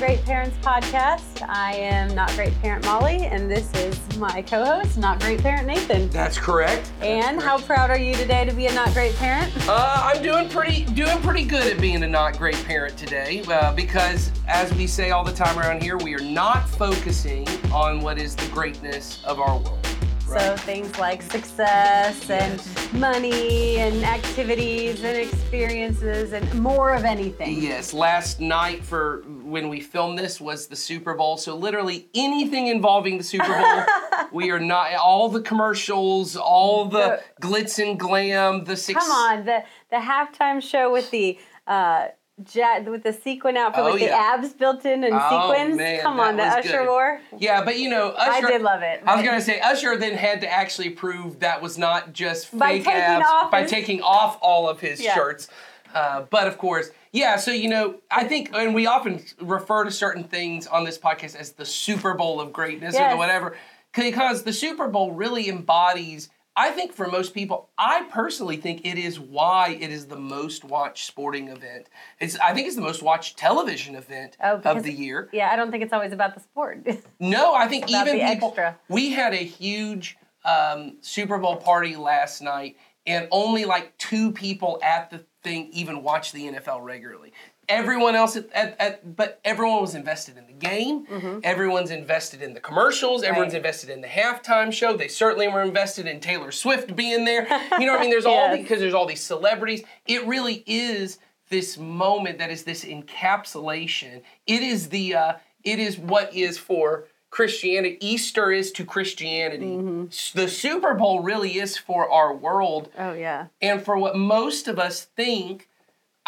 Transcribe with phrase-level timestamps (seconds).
[0.00, 1.46] Great Parents podcast.
[1.46, 5.66] I am Not Great Parent Molly, and this is my co host, Not Great Parent
[5.66, 6.08] Nathan.
[6.08, 6.90] That's correct.
[7.02, 9.52] And how proud are you today to be a Not Great Parent?
[9.68, 13.74] Uh, I'm doing pretty doing pretty good at being a not great parent today uh,
[13.74, 18.18] because, as we say all the time around here, we are not focusing on what
[18.18, 19.89] is the greatness of our world.
[20.30, 27.60] So things like success and money and activities and experiences and more of anything.
[27.60, 31.36] Yes, last night for when we filmed this was the Super Bowl.
[31.36, 33.84] So literally anything involving the Super Bowl,
[34.32, 39.02] we are not all the commercials, all the glitz and glam, the six.
[39.02, 42.06] Come on, the the halftime show with the uh,
[42.44, 45.76] jet with the sequin outfit Oh, with the abs built in and Oh, sequins.
[45.76, 46.88] man, Come on, the Usher good.
[46.88, 47.20] wore.
[47.38, 49.02] Yeah, but you know, Usher, I did love it.
[49.06, 52.74] I was gonna say Usher then had to actually prove that was not just By
[52.74, 55.14] fake taking abs off by his- taking off all of his Yeah.
[55.14, 55.48] shirts.
[55.94, 57.36] Uh, but of course, yeah.
[57.36, 61.34] So you know, I think, and we often refer to certain things on this podcast
[61.36, 63.56] as the Super Bowl of greatness or the whatever,
[63.92, 66.30] because the Super Bowl really embodies.
[66.60, 70.62] I think for most people, I personally think it is why it is the most
[70.62, 71.88] watched sporting event.
[72.18, 75.30] It's I think it's the most watched television event Oh, of the year.
[75.32, 76.86] Yeah, I don't think it's always about the sport.
[77.18, 78.48] No, I think even people.
[78.48, 78.78] extra.
[78.88, 84.78] We had a huge um, Super Bowl party last night, and only like two people
[84.82, 87.32] at the thing even watch the NFL regularly.
[87.70, 91.06] Everyone else, at, at, at but everyone was invested in the game.
[91.44, 93.22] Everyone's invested in the commercials.
[93.22, 93.62] Everyone's Mm-hmm.
[93.62, 93.66] Right.
[93.66, 94.96] invested in the halftime show.
[94.96, 97.46] They certainly were invested in Taylor Swift being there.
[97.80, 98.10] You know what I mean?
[98.10, 99.82] There's all because there's all these celebrities.
[100.06, 104.22] It really is this moment that is this encapsulation.
[104.46, 105.32] It is the uh,
[105.64, 107.96] it is what is for Christianity.
[108.00, 109.66] Easter is to Christianity.
[109.76, 110.38] Mm-hmm.
[110.38, 113.46] The Super Bowl really is for our world oh yeah.
[113.62, 115.68] and for what most of us think.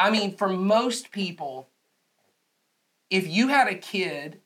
[0.02, 1.68] I mean, for most people,
[3.08, 4.40] if you had a kid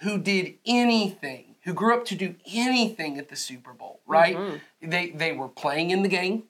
[0.00, 4.36] who did anything, who grew up to do anything at the Super Bowl, right?
[4.36, 4.90] Mm-hmm.
[4.90, 6.44] They they were playing in the game,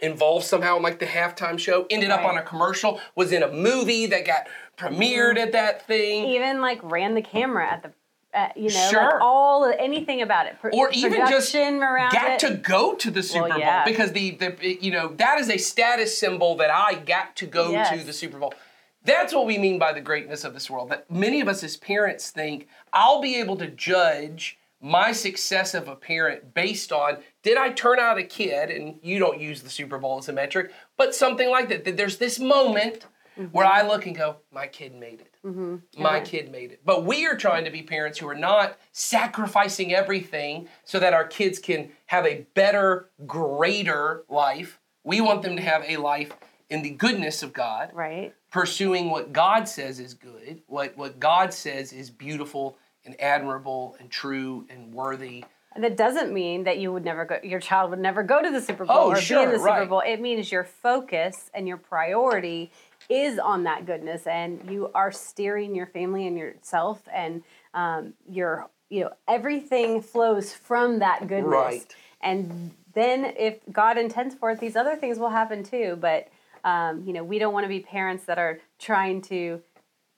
[0.00, 3.50] involved somehow in like the halftime show, ended up on a commercial, was in a
[3.50, 4.46] movie that got
[4.76, 6.26] premiered at that thing.
[6.26, 7.92] Even like ran the camera at the,
[8.38, 9.02] uh, you know, Sure.
[9.02, 10.58] like all anything about it.
[10.60, 12.38] Pr- or even just got it.
[12.40, 13.84] to go to the Super Bowl yeah.
[13.84, 17.72] because the, the you know that is a status symbol that I got to go
[17.72, 18.54] to the Super Bowl.
[19.04, 20.90] That's what we mean by the greatness of this world.
[20.90, 25.88] That many of us as parents think I'll be able to judge my success of
[25.88, 29.70] a parent based on did I turn out a kid and you don't use the
[29.70, 31.84] Super Bowl as a metric, but something like that.
[31.84, 33.06] That there's this moment
[33.52, 33.88] where I mm-hmm.
[33.88, 35.36] look and go, my kid made it.
[35.44, 36.02] Mm-hmm.
[36.02, 36.80] My kid made it.
[36.84, 41.26] But we are trying to be parents who are not sacrificing everything so that our
[41.26, 44.78] kids can have a better, greater life.
[45.04, 46.32] We want them to have a life
[46.70, 48.34] in the goodness of God, right.
[48.50, 52.76] pursuing what God says is good, what, what God says is beautiful
[53.06, 55.44] and admirable and true and worthy.
[55.74, 57.38] And that doesn't mean that you would never go.
[57.42, 59.58] Your child would never go to the Super Bowl Oh, or sure, be in the
[59.58, 59.88] Super right.
[59.88, 60.02] Bowl.
[60.04, 62.72] It means your focus and your priority
[63.08, 67.42] is on that goodness, and you are steering your family and yourself, and
[67.74, 71.50] um, your you know everything flows from that goodness.
[71.50, 71.94] Right.
[72.20, 75.96] And then, if God intends for it, these other things will happen too.
[76.00, 76.28] But
[76.64, 79.62] um, you know, we don't want to be parents that are trying to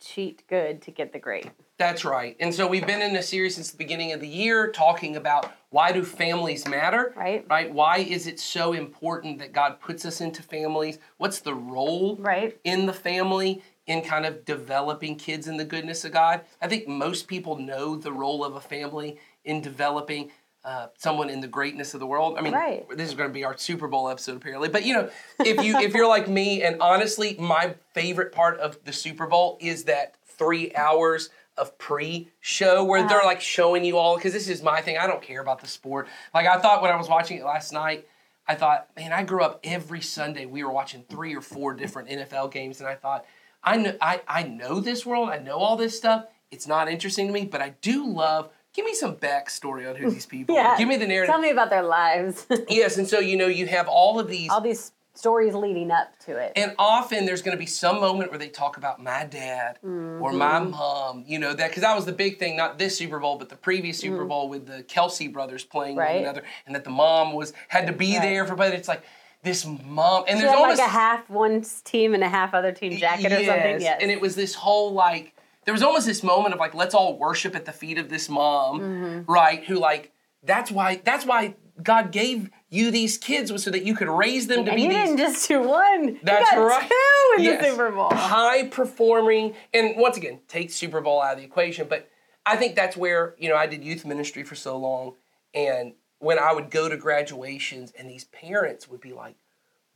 [0.00, 1.50] cheat good to get the great.
[1.76, 2.36] That's right.
[2.40, 5.52] And so we've been in a series since the beginning of the year talking about
[5.70, 7.12] why do families matter?
[7.16, 7.44] Right.
[7.48, 7.72] Right?
[7.72, 10.98] Why is it so important that God puts us into families?
[11.16, 12.58] What's the role Right.
[12.64, 16.42] in the family in kind of developing kids in the goodness of God?
[16.60, 20.30] I think most people know the role of a family in developing
[20.62, 22.36] uh, someone in the greatness of the world.
[22.36, 22.84] I mean, Right.
[22.94, 24.68] this is going to be our Super Bowl episode apparently.
[24.68, 25.08] But you know,
[25.38, 29.56] if you if you're like me, and honestly, my favorite part of the Super Bowl
[29.60, 34.62] is that three hours of pre-show where they're like showing you all because this is
[34.62, 34.96] my thing.
[34.98, 36.08] I don't care about the sport.
[36.34, 38.06] Like I thought when I was watching it last night,
[38.48, 40.46] I thought, man, I grew up every Sunday.
[40.46, 43.24] We were watching three or four different NFL games, and I thought,
[43.62, 45.28] I know, I, I know this world.
[45.28, 46.24] I know all this stuff.
[46.50, 48.50] It's not interesting to me, but I do love.
[48.72, 50.68] Give me some backstory on who these people Yeah.
[50.72, 50.78] are.
[50.78, 51.32] Give me the narrative.
[51.32, 52.46] Tell me about their lives.
[52.68, 56.18] Yes, and so you know you have all of these, all these stories leading up
[56.20, 56.52] to it.
[56.56, 60.32] and often there's going to be some moment where they talk about my dad or
[60.32, 61.24] my mom.
[61.26, 63.56] You know that because that was the big thing, not this Super Bowl, but the
[63.56, 66.14] previous Super Bowl with the Kelce brothers playing Right.
[66.16, 68.22] one another, and that the mom was had to be Right.
[68.22, 68.54] there for.
[68.54, 69.02] But it's like
[69.42, 72.72] this mom, and She there's almost like a half one team and a half other
[72.72, 73.80] team jacket or something.
[73.80, 73.98] Yes.
[74.02, 75.34] and it was this whole like
[75.64, 78.28] there was almost this moment of like let's all worship at the feet of this
[78.28, 79.32] mom, Mm-hmm.
[79.32, 79.64] right?
[79.64, 80.12] Who like
[80.42, 84.46] that's why that's why God gave you these kids was so that you could raise
[84.46, 86.18] them to and be you these didn't just do one.
[86.22, 86.88] That's right.
[86.88, 87.62] Two in Yes.
[87.64, 88.10] the Super Bowl.
[88.12, 92.08] high performing and once again take super bowl out of the equation but
[92.46, 95.14] i think that's where you know i did youth ministry for so long
[95.54, 99.36] and when i would go to graduations and these parents would be like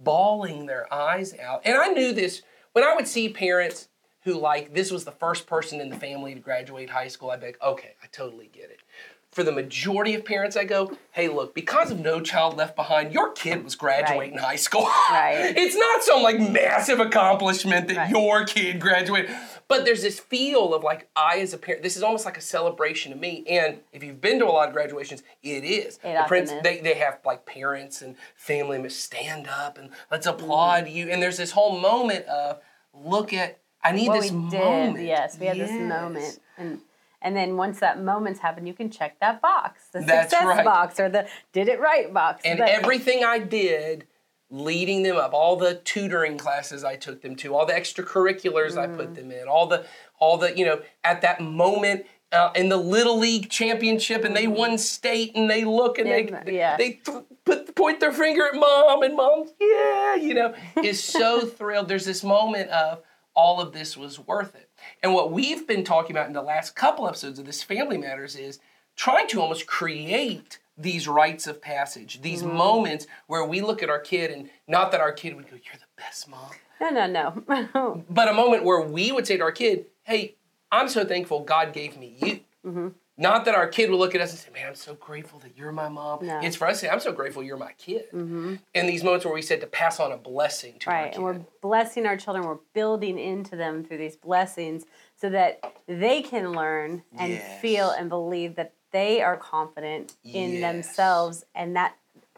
[0.00, 2.42] bawling their eyes out and i knew this
[2.72, 3.88] when i would see parents
[4.24, 7.40] who like this was the first person in the family to graduate high school i'd
[7.40, 8.80] be like okay i totally get it
[9.34, 13.12] for the majority of parents, I go, hey, look, because of No Child Left Behind,
[13.12, 14.82] your kid was graduating high school.
[15.10, 15.52] Right.
[15.56, 18.10] it's not some like massive accomplishment that Right.
[18.10, 19.30] your kid graduated.
[19.66, 22.40] But there's this feel of like, I as a parent, this is almost like a
[22.42, 23.44] celebration to me.
[23.48, 25.96] And if you've been to a lot of graduations, it is.
[25.96, 26.62] It the often prince, is.
[26.62, 30.40] They, they have like parents and family members stand up and let's Mm-hmm.
[30.42, 31.08] applaud you.
[31.10, 32.60] And there's this whole moment of,
[32.92, 34.96] look at, I need what this moment.
[34.96, 35.06] did.
[35.06, 36.80] Yes, we had this moment, and
[37.24, 40.64] and then once that moment's happened, you can check that box, the That's success right.
[40.64, 42.42] box or the did it right box.
[42.44, 44.06] And But- everything I did
[44.50, 48.86] leading them up, all the tutoring classes I took them to, all the extracurriculars I
[48.86, 48.96] Mm.
[48.96, 49.84] put them in, all the
[50.20, 54.46] all the, you know, at that moment uh, in the little league championship and they
[54.48, 56.52] won state and they look and they Mm.
[56.52, 56.76] Yeah.
[56.76, 61.40] they th- put point their finger at mom and mom, yeah, you know, is so
[61.46, 61.88] thrilled.
[61.88, 63.02] There's this moment of
[63.36, 64.68] all of this was worth it.
[65.04, 68.36] And what we've been talking about in the last couple episodes of this Family Matters
[68.36, 68.58] is
[68.96, 72.56] trying to almost create these rites of passage, these Mm-hmm.
[72.56, 75.74] moments where we look at our kid and not that our kid would go, You're
[75.78, 76.48] the best mom,
[76.80, 78.02] no, no, no.
[78.08, 80.36] but a moment where we would say to our kid, Hey,
[80.72, 82.40] I'm so thankful God gave me you.
[82.66, 82.88] Mm-hmm.
[83.16, 85.56] Not that our kid will look at us and say, Man, I'm so grateful that
[85.56, 86.26] you're my mom.
[86.26, 86.40] No.
[86.40, 88.06] It's for us to say, I'm so grateful you're my kid.
[88.12, 91.22] And these moments where we said to pass on a blessing to our right, and
[91.22, 92.44] we're blessing our children.
[92.44, 94.84] We're building into them through these blessings,
[95.16, 97.60] so that they can learn and Yes.
[97.60, 100.60] feel and believe that they are confident in Yes.
[100.60, 101.96] themselves, and that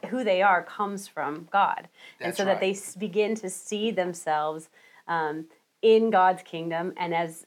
[0.09, 1.89] who they are comes from God,
[2.21, 2.53] and so right.
[2.53, 4.69] that they begin to see themselves
[5.09, 5.47] um,
[5.81, 7.47] in God's kingdom and as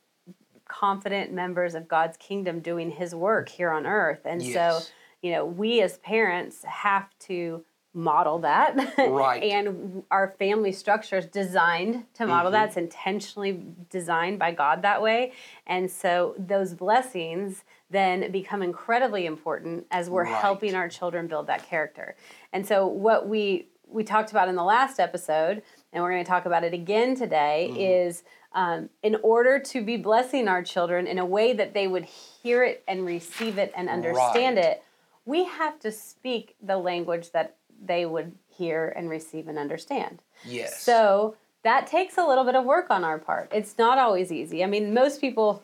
[0.70, 4.22] confident members of God's kingdom doing his work here on earth.
[4.24, 4.80] And so,
[5.22, 8.76] you know, we as parents have to model that.
[8.98, 9.42] Right.
[9.52, 12.62] and our family structure is designed to model Mm-hmm.
[12.62, 12.68] that.
[12.70, 15.34] It's intentionally designed by God that way.
[15.68, 20.36] And so those blessings then become incredibly important as we're Right.
[20.36, 22.16] helping our children build that character.
[22.54, 26.30] And so what we we talked about in the last episode, and we're going to
[26.30, 27.82] talk about it again today, Mm-hmm.
[27.82, 28.24] is
[28.54, 32.64] um, in order to be blessing our children in a way that they would hear
[32.64, 34.66] it and receive it and understand Right.
[34.66, 34.84] it,
[35.26, 40.22] we have to speak the language that they would hear and receive and understand.
[40.44, 40.82] yes.
[40.82, 43.50] So that takes a little bit of work on our part.
[43.54, 44.64] It's not always easy.
[44.64, 45.62] I mean, most people,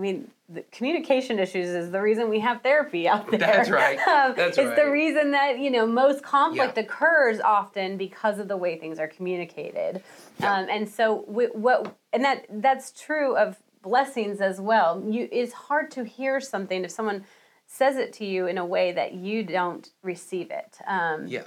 [0.00, 3.38] I mean, the communication issues is the reason we have therapy out there.
[3.38, 3.98] That's right.
[4.08, 6.84] Um, That's it's the reason that you know most conflict Yeah.
[6.84, 10.02] occurs often because of the way things are communicated,
[10.40, 10.54] Yeah.
[10.60, 15.04] um, and so we, what and that that's true of blessings as well.
[15.06, 17.26] You it's hard to hear something if someone
[17.66, 20.78] says it to you in a way that you don't receive it.
[20.86, 21.44] Um, yeah.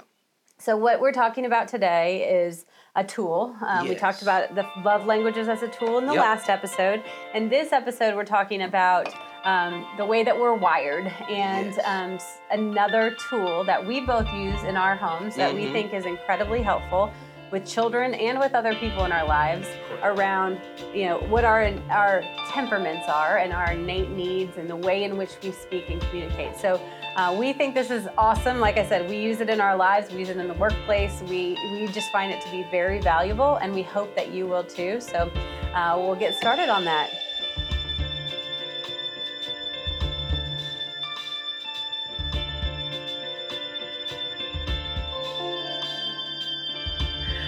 [0.64, 2.64] So what we're talking about today is
[2.96, 3.54] a tool.
[3.60, 6.22] Um, We talked about the love languages as a tool in the Yep.
[6.22, 7.02] last episode.
[7.34, 9.12] In this episode, we're talking about
[9.44, 11.78] um, the way that we're wired and Yes.
[11.84, 15.72] um, another tool that we both use in our homes that we Mhm.
[15.72, 17.12] think is incredibly helpful
[17.50, 19.68] with children and with other people in our lives
[20.02, 20.58] around
[20.94, 22.22] you know what our our
[22.52, 26.56] temperaments are and our innate needs and the way in which we speak and communicate
[26.56, 26.80] so
[27.16, 30.12] uh, we think this is awesome like i said we use it in our lives
[30.12, 33.56] we use it in the workplace we we just find it to be very valuable
[33.56, 35.30] and we hope that you will too so
[35.74, 37.10] uh, we'll get started on that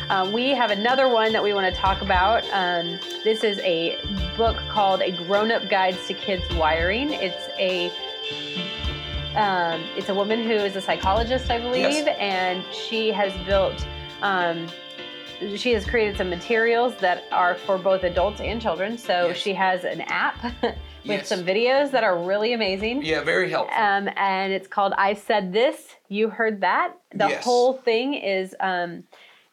[0.08, 2.44] Uh, we have another one that we want to talk about.
[2.52, 3.98] Um, this is a
[4.36, 7.10] book called A Grown Up Guides to Kids Wiring.
[7.12, 7.90] It's a
[9.36, 12.16] um, it's a woman who is a psychologist, I believe, Yes.
[12.18, 13.86] and she has built.
[14.22, 14.66] Um,
[15.56, 18.96] she has created some materials that are for both adults and children.
[18.96, 19.36] So Yes.
[19.36, 20.74] she has an app with
[21.04, 21.28] Yes.
[21.28, 23.02] some videos that are really amazing.
[23.04, 23.76] Yeah, very helpful.
[23.78, 26.94] Um, and it's called I Said This, You Heard That.
[27.14, 29.04] The whole thing is, um,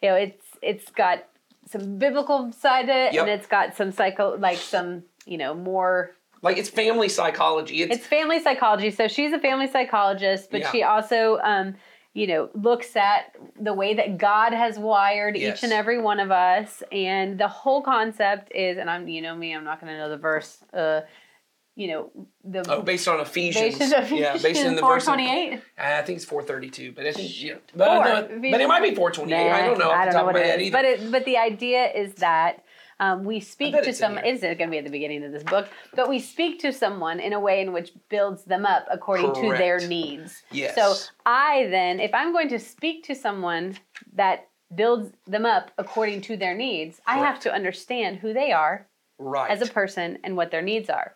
[0.01, 1.25] you know, it's it's got
[1.69, 3.21] some biblical side to it, Yep.
[3.23, 6.11] and it's got some psycho, like some, you know, more.
[6.43, 7.81] Like it's family psychology.
[7.81, 8.91] It's, It's family psychology.
[8.91, 10.71] So she's a family psychologist, but Yeah.
[10.71, 11.75] she also, um,
[12.13, 15.57] you know, looks at the way that God has wired Yes.
[15.57, 19.33] each and every one of us, and the whole concept is, and I'm, you know
[19.35, 20.63] me, I'm not going to know the verse.
[20.71, 21.01] Uh,
[21.75, 22.11] you know,
[22.43, 23.79] the Oh, based on Ephesians.
[23.79, 25.07] Based on yeah, based Ephesians in the verse.
[25.07, 25.59] 4:28?
[25.75, 27.53] I think it's 432, but I think yeah.
[27.75, 28.39] But, Four.
[28.51, 29.35] but it might be 428.
[29.51, 30.67] I don't know I don't know what it is.
[30.67, 30.71] either.
[30.77, 32.62] But it, but the idea is that
[32.99, 34.13] um, we speak to some.
[34.13, 34.21] here.
[34.25, 37.19] It's going to be at the beginning of this book, but we speak to someone
[37.19, 40.43] in a way in which builds them up according to their needs.
[40.51, 40.75] Yes.
[40.75, 40.95] So
[41.25, 43.77] I then, if I'm going to speak to someone
[44.13, 48.87] that builds them up according to their needs, I have to understand who they are
[49.19, 49.49] right.
[49.49, 51.15] as a person and what their needs are.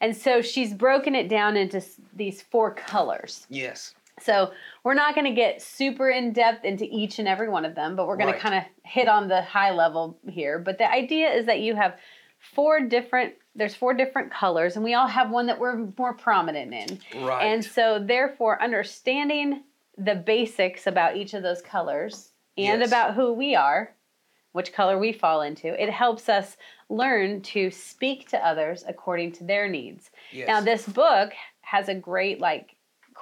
[0.00, 1.82] And so she's broken it down into
[2.14, 3.46] these four colors.
[3.48, 3.94] yes.
[4.20, 7.74] So we're not going to get super in depth into each and every one of
[7.74, 8.36] them, but we're going Right.
[8.36, 10.58] to kind of hit on the high level here.
[10.58, 11.96] But the idea is that you have
[12.38, 16.74] four different there's four different colors and we all have one that we're more prominent
[16.74, 17.24] in.
[17.26, 17.42] Right.
[17.46, 19.62] And so therefore understanding
[19.96, 22.88] the basics about each of those colors and Yes.
[22.88, 23.94] about who we are,
[24.52, 26.58] which color we fall into, it helps us
[26.90, 30.10] learn to speak to others according to their needs.
[30.32, 30.46] yes.
[30.48, 31.32] Now, this book
[31.62, 32.75] has a great like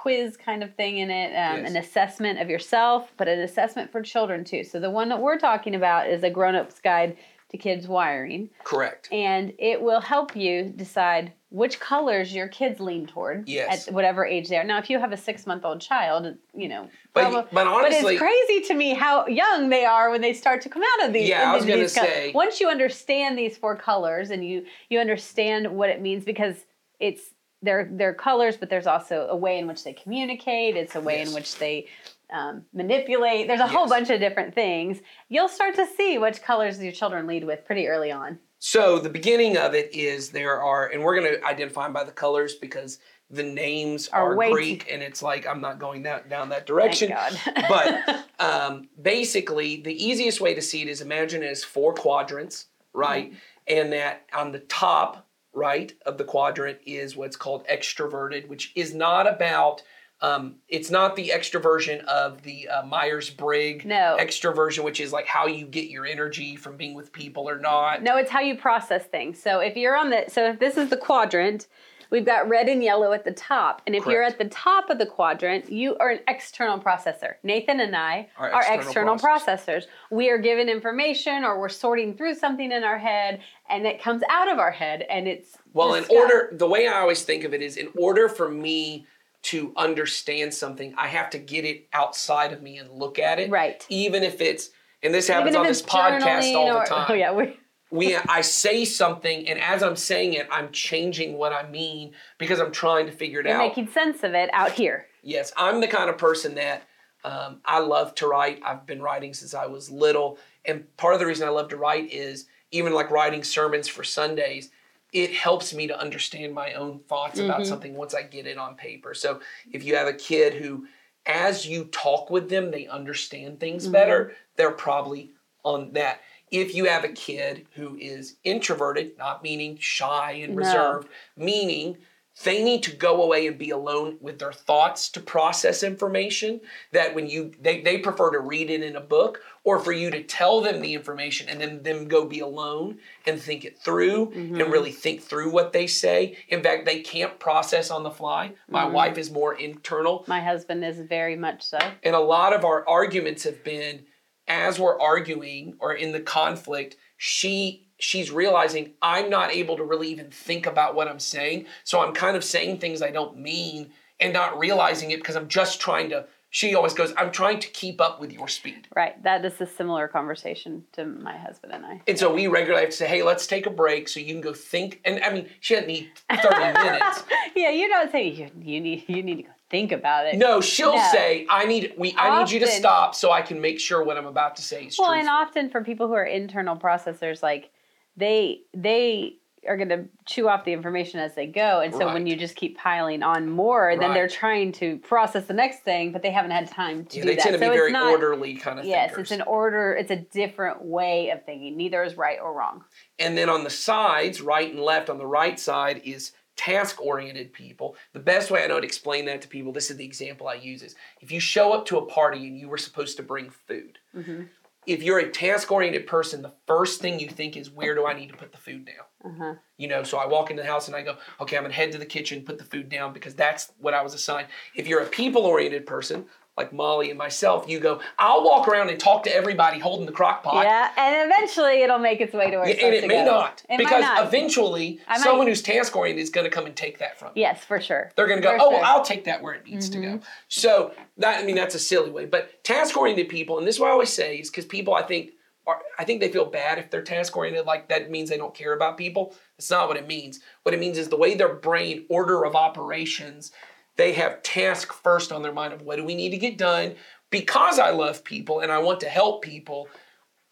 [0.04, 1.70] quiz kind of thing in it, um, Yes.
[1.70, 4.62] an assessment of yourself, but an assessment for children too.
[4.62, 7.16] So the one that we're talking about is a grown-up's guide
[7.50, 9.08] to kids wiring, Correct.
[9.12, 13.88] and it will help you decide which colors your kids lean toward Yes.
[13.88, 14.64] at whatever age they are.
[14.64, 18.20] Now, if you have a six-month-old child, you know, But- probably- but honestly- but it's
[18.20, 21.30] crazy to me how young they are when they start to come out of these.
[21.30, 25.75] Yeah, I was gonna say- once you understand these four colors and you you understand
[25.75, 26.66] what it means because
[27.00, 27.33] it's
[27.64, 30.76] they're they're colors, but there's also a way in which they communicate.
[30.76, 31.28] It's a way Yes.
[31.28, 31.87] in which they
[32.33, 33.47] um, manipulate.
[33.47, 35.00] There's a whole bunch of different things.
[35.28, 38.38] You'll start to see which colors your children lead with pretty early on.
[38.59, 42.04] So the beginning of it is there are, and we're going to identify them by
[42.04, 42.99] the colors because
[43.30, 47.12] the names Are are, Greek, and it's like I'm not going that down that direction.
[47.68, 52.66] But um, basically, the easiest way to see it is imagine it as four quadrants,
[52.92, 53.26] right?
[53.30, 53.37] Mm-hmm.
[53.66, 55.24] And that on the top
[55.54, 59.82] right of the quadrant is what's called extroverted, which is not about.
[60.20, 64.16] Um, it's not the extroversion of the uh, Myers Briggs No.
[64.18, 68.02] extroversion, which is like how you get your energy from being with people or not.
[68.02, 69.42] No, it's how you process things.
[69.42, 71.66] So if you're on the so if this is the quadrant,
[72.11, 73.82] we've got red and yellow at the top.
[73.87, 77.34] And if you're at the top of the quadrant, you are an external processor.
[77.42, 79.87] Nathan and I Are are external external processors.
[80.11, 83.40] We are given information or we're sorting through something in our head
[83.75, 87.00] and it comes out of our head and it's Well, in order, the way I
[87.00, 89.07] always think of it is in order for me
[89.43, 93.50] to understand something, I have to get it outside of me and look at it.
[93.50, 93.85] Right.
[93.88, 94.71] Even if it's,
[95.02, 97.07] and this happens on this podcast all or- the time.
[97.11, 97.59] Oh yeah, we
[97.90, 102.59] we I say something, and as I'm saying it, I'm changing what I mean because
[102.59, 103.59] I'm trying to figure it you're out.
[103.69, 105.07] making sense of it out here.
[105.23, 106.85] Yes, I'm the kind of person that
[107.25, 108.61] um, I love to write.
[108.64, 110.38] I've been writing since I was little.
[110.64, 114.02] And part of the reason I love to write is even like writing sermons for
[114.02, 114.71] Sundays,
[115.12, 117.69] it helps me to understand my own thoughts about mm-hmm.
[117.69, 119.14] something once I get it on paper.
[119.14, 119.40] So
[119.73, 120.88] if you have a kid who,
[121.25, 123.93] as you talk with them, they understand things mm-hmm.
[123.93, 125.31] better, they're probably
[125.62, 126.21] on that.
[126.50, 130.59] If you have a kid who is introverted, not meaning shy and No.
[130.59, 131.99] reserved, meaning
[132.42, 136.60] they need to go away and be alone with their thoughts to process information
[136.92, 140.10] that when you they, they prefer to read it in a book or for you
[140.10, 144.32] to tell them the information and then them go be alone and think it through
[144.32, 144.70] and mm-hmm.
[144.70, 146.36] really think through what they say.
[146.48, 148.52] In fact they can't process on the fly.
[148.68, 148.94] My mm-hmm.
[148.94, 150.24] wife is more internal.
[150.26, 151.78] My husband is very much so.
[152.02, 154.04] and a lot of our arguments have been
[154.48, 160.08] as we're arguing or in the conflict, she she's realizing I'm not able to really
[160.08, 161.64] even think about what I'm saying.
[161.84, 165.49] So I'm kind of saying things I don't mean and not realizing it because I'm
[165.49, 168.87] just trying to she always goes, I'm trying to keep up with your speed.
[168.94, 169.20] Right.
[169.25, 172.00] That is a similar conversation to my husband and I.
[172.06, 174.40] And so we regularly have to say, hey, let's take a break so you can
[174.40, 175.00] go think.
[175.04, 176.49] And I mean, she doesn't need 30
[176.84, 177.25] minutes.
[177.56, 180.37] yeah, you don't say you, you need you need to go think about it.
[180.37, 181.08] No, she'll No.
[181.11, 184.04] say, I need we I need you to Often- stop so I can make sure
[184.04, 185.18] what I'm about to say is Well, true.
[185.18, 187.70] and often for people who are internal processors, like
[188.16, 192.26] they they are going to chew off the information as they go, and so when
[192.26, 196.21] you just keep piling on more, then they're trying to process the next thing, but
[196.23, 197.42] they haven't had time to yeah, do they that.
[197.42, 198.11] tend to so be very it's not.
[198.11, 199.23] orderly kind of Yes, thinkers.
[199.23, 199.94] it's an order.
[199.94, 201.78] It's a different way of thinking.
[201.78, 202.85] Neither is right or wrong.
[203.18, 207.52] And then on the sides, right and left, on the right side is task oriented
[207.54, 207.97] people.
[208.12, 210.54] The best way I know to explain that to people, this is the example I
[210.54, 213.49] use is if you show up to a party and you were supposed to bring
[213.66, 214.42] food, Mm-hmm.
[214.86, 218.14] If you're a task oriented person, the first thing you think is, where do I
[218.14, 219.32] need to put the food down?
[219.32, 219.54] Uh-huh.
[219.78, 221.92] You know, so I walk into the house and I go, okay, I'm gonna head
[221.92, 224.48] to the kitchen, put the food down because that's what I was assigned.
[224.74, 226.26] If you're a people oriented person,
[226.56, 230.12] like Molly and myself, you go, I'll walk around and talk to everybody holding the
[230.12, 230.64] crock pot.
[230.64, 233.30] Yeah, and eventually it'll make its way to where Yeah, it's and it may go.
[233.32, 233.62] not.
[233.68, 234.26] It might because not.
[234.26, 237.32] eventually I might- someone who's task oriented is going to come and take that from
[237.34, 237.42] you.
[237.42, 238.12] Yes, for sure.
[238.14, 238.78] They're going to go, For oh, sure.
[238.78, 238.87] Mm-hmm.
[238.87, 240.20] I'll take that where it needs to go.
[240.49, 243.80] So that I mean that's a silly way, but task oriented people, and this is
[243.80, 245.32] what I always say is because people I think
[245.66, 248.54] are I think they feel bad if they're task oriented, like that means they don't
[248.54, 249.34] care about people.
[249.58, 250.40] That's not what it means.
[250.62, 253.50] What it means is the way their brain order of operations,
[253.96, 256.94] they have task first on their mind of what do we need to get done
[257.30, 259.88] because I love people and I want to help people.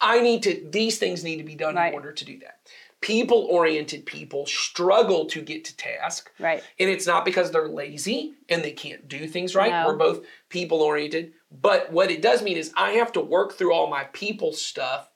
[0.00, 1.88] I need to these things need to be done Right.
[1.88, 2.58] in order to do that.
[3.00, 6.30] People oriented people struggle to get to task.
[6.38, 6.62] Right.
[6.78, 9.70] And it's not because they're lazy and they can't do things right.
[9.72, 9.88] No.
[9.88, 11.32] We're both people oriented.
[11.50, 15.08] But what it does mean is I have to work through all my people stuff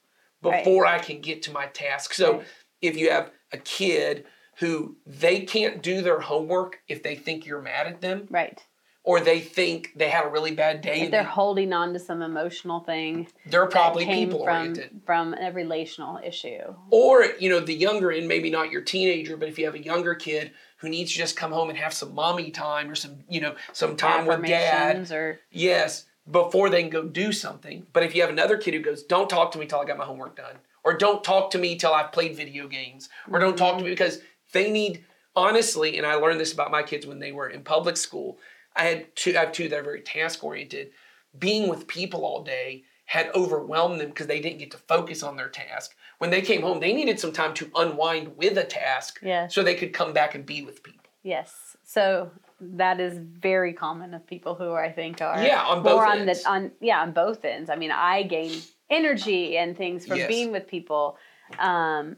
[0.42, 0.64] Right.
[0.64, 2.12] before I can get to my task.
[2.12, 2.47] So Right.
[2.83, 4.26] if you have a kid
[4.59, 8.63] who they can't do their homework if they think you're mad at them Right.
[9.05, 11.99] or they think they had a really bad day If they're they, holding on to
[11.99, 15.01] some emotional thing they're probably people from oriented.
[15.05, 16.75] from a relational issue.
[16.91, 19.83] Or, you know, the younger end, maybe not your teenager, but if you have a
[19.83, 23.19] younger kid who needs to just come home and have some mommy time or some,
[23.29, 25.11] you know, some time with dad.
[25.11, 27.87] Or Yes, before they can go do something.
[27.93, 29.97] But if you have another kid who goes, don't talk to me till I got
[29.97, 33.57] my homework done, or don't talk to me till I've played video games, or don't
[33.57, 34.21] talk to me because
[34.53, 37.97] they need, honestly, and I learned this about my kids when they were in public
[37.97, 38.38] school.
[38.75, 40.91] I had two, I have two that are very task oriented.
[41.38, 45.37] Being with people all day had overwhelmed them because they didn't get to focus on
[45.37, 45.95] their task.
[46.19, 49.47] When they came home, they needed some time to unwind with a task Yeah.
[49.47, 51.03] so they could come back and be with people.
[51.23, 51.76] yes.
[51.85, 56.07] So that is very common of people who I think are Yeah, on both more
[56.07, 56.43] on ends.
[56.43, 57.69] the on yeah on both ends.
[57.71, 58.50] I mean, I gain
[58.91, 60.29] energy and things from Yes.
[60.29, 61.17] being with people.
[61.59, 62.17] Um,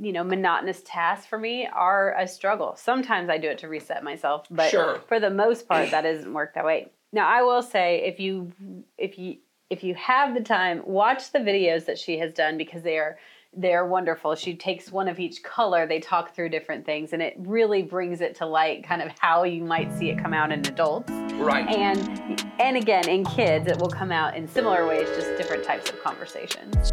[0.00, 2.74] you know, monotonous tasks for me are a struggle.
[2.76, 5.00] Sometimes I do it to reset myself, but Sure.
[5.06, 6.88] for the most part, that doesn't work that way.
[7.12, 8.52] Now, I will say, if you
[8.98, 9.36] if you
[9.70, 13.18] if you have the time, watch the videos that she has done because they are
[13.56, 14.34] they're wonderful.
[14.34, 18.20] She takes one of each color, they talk through different things, and it really brings
[18.20, 21.12] it to light kind of how you might see it come out in adults.
[21.34, 21.68] Right.
[21.68, 25.90] And and again, in kids, it will come out in similar ways, just different types
[25.90, 26.92] of conversations.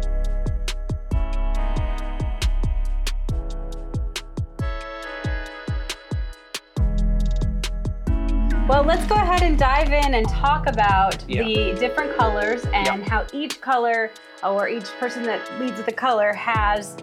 [8.72, 11.42] Well, let's go ahead and dive in and talk about Yeah.
[11.42, 13.08] the different colors and Yeah.
[13.10, 14.10] how each color
[14.42, 16.96] or each person that leads the color has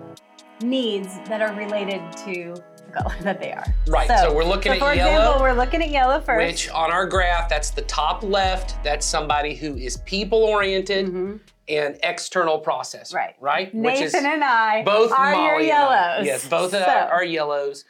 [0.63, 2.55] needs that are related to
[2.87, 3.63] the color that they are.
[3.85, 6.43] Right, so we're looking so at for yellow, example, we're looking at yellow first.
[6.43, 8.83] Which on our graph, that's the top left.
[8.83, 11.07] That's somebody who is people oriented
[11.69, 13.13] and external processor.
[13.13, 13.15] Mm-hmm.
[13.15, 13.35] Right.
[13.39, 13.73] Right.
[13.75, 16.25] Nathan and I both are Molly your yellows.
[16.25, 17.81] Yes, both of So- are yellows.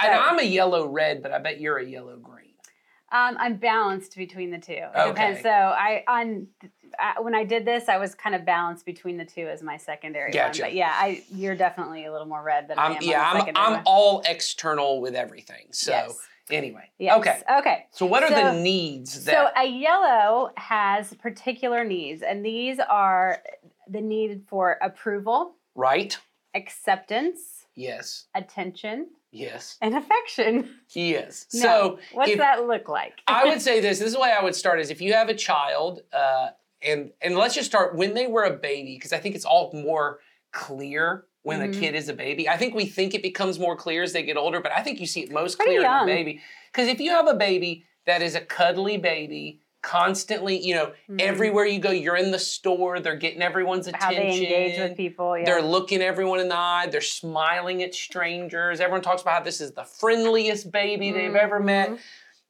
[0.00, 2.33] So- I'm a yellow red, but I bet you're a yellow green.
[3.12, 4.72] Um, I'm balanced between the two.
[4.72, 5.08] It Okay.
[5.10, 5.42] depends.
[5.42, 6.48] So I on
[6.98, 9.76] uh, when I did this, I was kind of balanced between the two as my
[9.76, 10.62] secondary Gotcha.
[10.62, 10.70] one.
[10.70, 12.92] But yeah, I you're definitely a little more red than I am.
[12.96, 13.82] I'm yeah, I'm secondary I'm one.
[13.86, 15.68] all external with everything.
[15.72, 16.18] So Yes.
[16.50, 16.90] anyway.
[16.98, 17.18] Yes.
[17.18, 17.42] Okay.
[17.58, 17.86] Okay.
[17.92, 23.38] So what are So- the needs So a yellow has particular needs, and these are
[23.86, 26.18] the need for approval, right?
[26.54, 28.26] acceptance, Yes.
[28.34, 29.76] attention, Yes.
[29.82, 30.70] and affection.
[30.90, 31.46] Yes.
[31.54, 33.14] Now, So what's if- that look like?
[33.26, 33.98] I would say this.
[33.98, 36.50] This is the way I would start: is if you have a child, uh,
[36.82, 39.72] and and let's just start when they were a baby, because I think it's all
[39.72, 40.20] more
[40.52, 41.76] clear when Mhm.
[41.76, 42.48] a kid is a baby.
[42.48, 45.00] I think we think it becomes more clear as they get older, but I think
[45.00, 46.40] you see it most Pretty clear in a baby.
[46.72, 51.20] Because if you have a baby that is a cuddly baby, constantly, you know, Mhm.
[51.20, 54.08] everywhere you go, you're in the store, they're getting everyone's attention.
[54.08, 55.36] How they engage with people.
[55.38, 55.44] Yeah.
[55.44, 56.86] They're looking everyone in the eye.
[56.90, 58.80] They're smiling at strangers.
[58.80, 61.90] Everyone talks about how this is the friendliest baby they've ever met.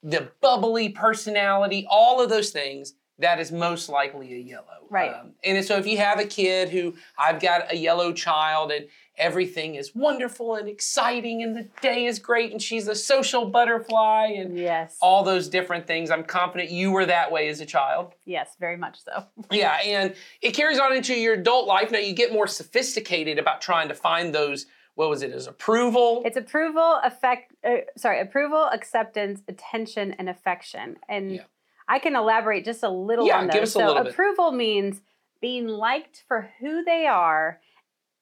[0.02, 2.94] The bubbly personality, all of those things.
[3.18, 4.86] That is most likely a yellow.
[4.90, 5.14] Right.
[5.14, 8.86] Um, and so if you have a kid who I've got a yellow child and
[9.16, 14.26] everything is wonderful and exciting and the day is great and she's a social butterfly
[14.36, 14.96] and Yes.
[15.00, 18.14] all those different things, I'm confident you were that way as a child.
[18.24, 19.24] yes, very much so.
[19.50, 21.90] Yeah, and it carries on into your adult life.
[21.90, 24.66] Now you get more sophisticated about trying to find those.
[24.96, 25.32] What was it?
[25.32, 26.22] As approval.
[26.24, 27.52] It's approval, affect.
[27.64, 30.96] Uh, sorry, approval, acceptance, attention, and affection.
[31.08, 31.42] And Yeah.
[31.88, 33.54] I can elaborate just a little Yeah, on those.
[33.54, 34.12] give us a so bit.
[34.12, 35.02] approval means
[35.40, 37.60] being liked for who they are,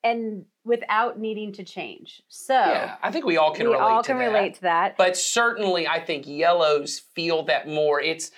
[0.03, 2.23] and without needing to change.
[2.29, 4.25] So yeah, I think we all can we relate all to can that.
[4.27, 4.97] relate to that.
[4.97, 8.01] But certainly, I think yellows feel that more.
[8.01, 8.31] It's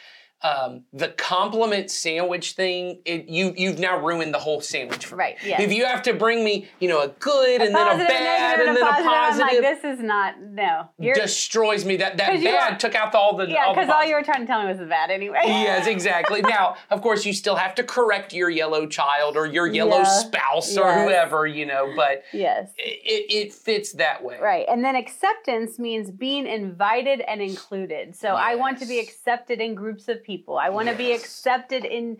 [0.44, 5.11] um, the compliment sandwich thing, it, you you've now ruined the whole sandwich.
[5.11, 5.59] Right, yes.
[5.59, 8.66] If you have to bring me, you know, a good and then a bad negative,
[8.68, 10.90] and then a I'm positive, like, this is not no.
[10.98, 11.96] You're, destroys me.
[11.96, 14.11] That that bad are- took out the, all the yeah, because all positive.
[14.11, 15.40] you were trying to tell me was the bad anyway.
[15.44, 16.42] Yes, exactly.
[16.46, 20.04] now, of course, you still have to correct your yellow child or your yellow Yeah.
[20.04, 21.04] spouse or Yes.
[21.09, 22.70] whoever, you know, but yes.
[22.76, 24.38] it, it fits that way.
[24.42, 24.66] Right.
[24.68, 28.14] And then acceptance means being invited and included.
[28.14, 30.33] So I want to be accepted in groups of people.
[30.56, 32.18] I want to be accepted in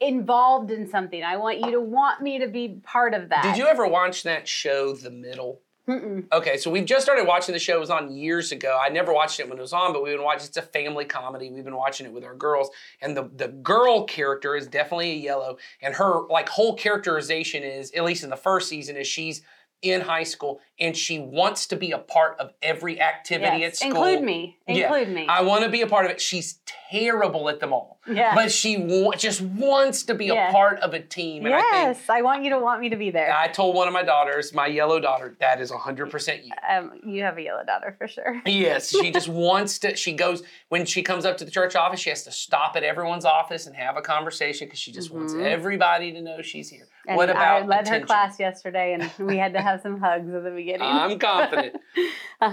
[0.00, 1.22] involved in something.
[1.22, 3.42] I want you to want me to be part of that.
[3.42, 5.60] Did you ever watch that show, The Middle?
[5.88, 6.26] Mm-mm.
[6.30, 7.76] Okay, so we've just started watching the show.
[7.76, 8.78] It was on years ago.
[8.82, 10.46] I never watched it when it was on, but we've been watching.
[10.46, 11.50] It's a family comedy.
[11.50, 12.68] We've been watching it with our girls,
[13.00, 17.90] and the the girl character is definitely a yellow, and her like whole characterization is,
[17.92, 19.40] at least in the first season, is she's
[19.82, 23.72] in high school and she wants to be a part of every activity Yes.
[23.72, 23.90] at school.
[24.04, 24.58] Include me.
[24.66, 24.84] Yeah.
[24.86, 25.26] Include me.
[25.28, 26.20] I want to be a part of it.
[26.20, 26.60] She's
[26.90, 28.00] terrible at them all.
[28.10, 28.34] Yeah.
[28.34, 30.48] But she wa- just wants to be Yeah.
[30.48, 31.46] a part of a team.
[31.46, 33.32] And I think yes, I want you to want me to be there.
[33.36, 36.52] I told one of my daughters, my yellow daughter, that is 100% you.
[36.68, 38.40] um, you have a yellow daughter for sure.
[38.46, 39.94] Yes, she just wants to.
[39.96, 42.00] She goes when she comes up to the church office.
[42.00, 45.34] She has to stop at everyone's office and have a conversation because she just wants
[45.34, 46.88] everybody to know she's here.
[47.08, 48.02] And what about I led attention?
[48.02, 50.86] her class yesterday, and we had to have some hugs at the beginning.
[50.86, 51.76] I'm confident.
[52.40, 52.50] uh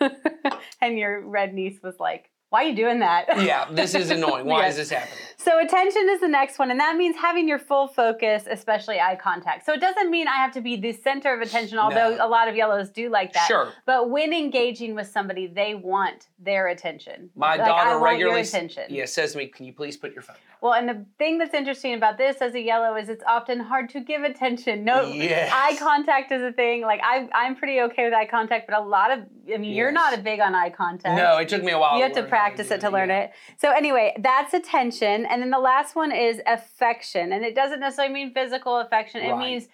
[0.00, 0.10] huh.
[0.82, 4.46] and your red niece was like, "Why are you doing that?" yeah, this is annoying.
[4.46, 5.18] Why is this happening?
[5.36, 9.16] So attention is the next one, and that means having your full focus, especially eye
[9.16, 9.66] contact.
[9.66, 12.26] So it doesn't mean I have to be the center of attention, although No.
[12.26, 13.46] a lot of yellows do like that.
[13.48, 13.68] Sure.
[13.84, 17.28] But when engaging with somebody, they want their attention.
[17.34, 18.84] My Like, daughter regularly attention.
[18.88, 21.36] Yeah, says to me, "Can you please put your phone down?" Well, and the thing
[21.36, 24.82] that's interesting about this as a yellow is it's often hard to give attention.
[24.84, 25.50] No, Yes.
[25.52, 26.82] eye contact is a thing.
[26.82, 29.18] Like I, I'm pretty okay with eye contact, but a lot of,
[29.52, 31.16] I mean, you're not a big on eye contact.
[31.18, 31.96] No, it took me a while.
[31.98, 33.32] you have to how practice it to learn it.
[33.58, 38.12] So anyway, that's attention, and then the last one is affection, and it doesn't necessarily
[38.12, 39.22] mean physical affection.
[39.22, 39.38] It Right.
[39.38, 39.68] means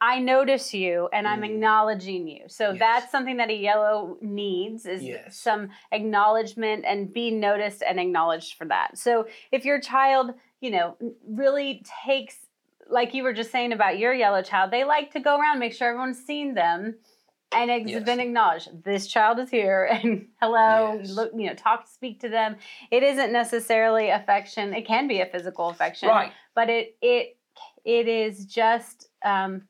[0.00, 1.46] I notice you and I'm Mm.
[1.46, 2.44] acknowledging you.
[2.46, 2.78] So Yes.
[2.78, 5.36] that's something that a yellow needs is Yes.
[5.36, 8.96] some acknowledgement and being noticed and acknowledged for that.
[8.96, 12.46] So if your child, you know, really takes
[12.90, 15.74] like you were just saying about your yellow child, they like to go around, make
[15.74, 16.96] sure everyone's seen them
[17.52, 18.04] and it's Yes.
[18.04, 18.84] been acknowledged.
[18.84, 21.10] This child is here and hello, Yes.
[21.10, 22.56] look, you know, talk, speak to them.
[22.90, 24.74] It isn't necessarily affection.
[24.74, 26.32] It can be a physical affection, Right.
[26.54, 27.36] but it it
[27.84, 29.62] it is just um,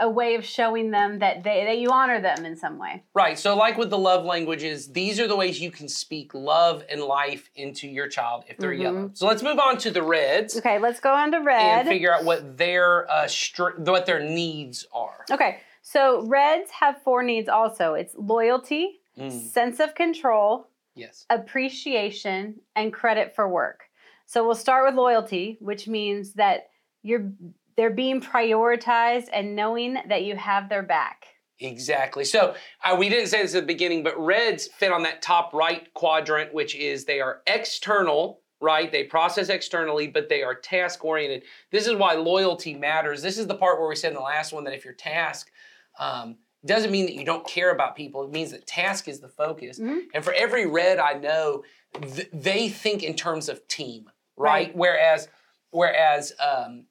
[0.00, 3.02] a way of showing them that they that you honor them in some way.
[3.14, 3.38] Right.
[3.38, 7.02] So, like with the love languages, these are the ways you can speak love and
[7.02, 8.80] life into your child if they're Mhm.
[8.80, 9.10] yellow.
[9.12, 12.12] So let's move on to the reds Okay, let's go on to red and figure
[12.12, 15.26] out what their uh, str- what their needs are.
[15.30, 15.60] Okay,
[15.92, 17.94] so reds have four needs also.
[17.94, 21.26] It's loyalty, Mm, sense of control, yes.
[21.28, 23.82] appreciation, and credit for work.
[24.24, 26.70] So we'll start with loyalty, which means that
[27.02, 27.30] you're
[27.76, 31.26] they're being prioritized and knowing that you have their back.
[31.60, 32.24] Exactly.
[32.24, 35.52] So uh, we didn't say this at the beginning, but reds fit on that top
[35.54, 38.90] right quadrant, which is they are external, right?
[38.90, 41.44] They process externally, but they are task oriented.
[41.70, 43.22] This is why loyalty matters.
[43.22, 45.50] This is the part where we said in the last one that if your task
[45.98, 49.28] um, doesn't mean that you don't care about people, it means that task is the
[49.28, 49.78] focus.
[49.78, 50.02] Mhm.
[50.14, 51.64] And for every red I know,
[52.00, 54.66] th- they think in terms of team, right?
[54.68, 54.76] Right.
[54.76, 55.28] Whereas,
[55.70, 56.86] whereas, um,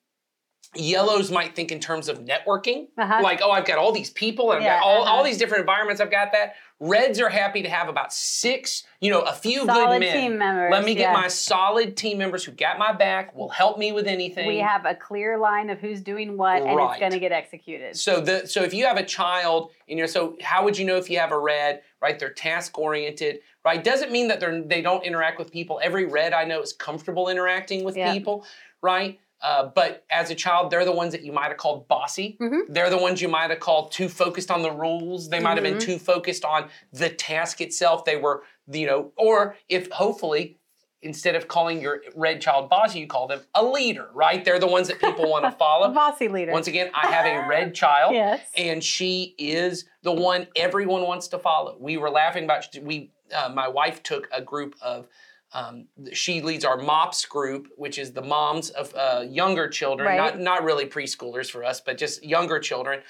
[0.76, 3.20] Yellows might think in terms of networking, Uh-huh.
[3.22, 5.12] like, oh, I've got all these people and I've got all, uh-huh.
[5.12, 6.00] all these different environments.
[6.00, 6.56] I've got that.
[6.80, 10.14] Reds are happy to have about six, you know, a few Solid good men.
[10.18, 11.22] team members, Let me get yeah.
[11.22, 14.48] my solid team members who got my back, will help me with anything.
[14.48, 17.98] We have a clear line of who's doing what, and it's going to get executed.
[17.98, 20.96] So the so if you have a child, you know, so how would you know
[20.96, 22.18] if you have a red, right?
[22.18, 23.84] They're task oriented, right?
[23.84, 25.80] Doesn't mean that they're they don't interact with people.
[25.84, 28.12] Every red I know is comfortable interacting with Yeah.
[28.14, 28.44] people,
[28.82, 29.20] right?
[29.41, 32.38] Uh, but as a child, they're the ones that you might have called bossy.
[32.39, 32.62] Mhm.
[32.69, 35.30] They're the ones you might have called too focused on the rules.
[35.30, 35.82] They might have been Mhm.
[35.82, 38.06] too focused on the task itself.
[38.06, 40.58] They were, you know, or if hopefully
[41.04, 44.45] instead of calling your red child bossy, you call them a leader, right?
[44.45, 45.89] They're the ones that people want to follow.
[45.89, 46.51] bossy leader.
[46.51, 48.39] Once again, I have a red child, Yes.
[48.56, 51.75] and she is the one everyone wants to follow.
[51.80, 53.10] We were laughing about we.
[53.36, 55.08] Uh, my wife took a group of.
[55.54, 60.18] Um, she leads our MOPS group, which is the moms of uh, younger children, Right.
[60.18, 63.02] not not really preschoolers for us, but just younger children,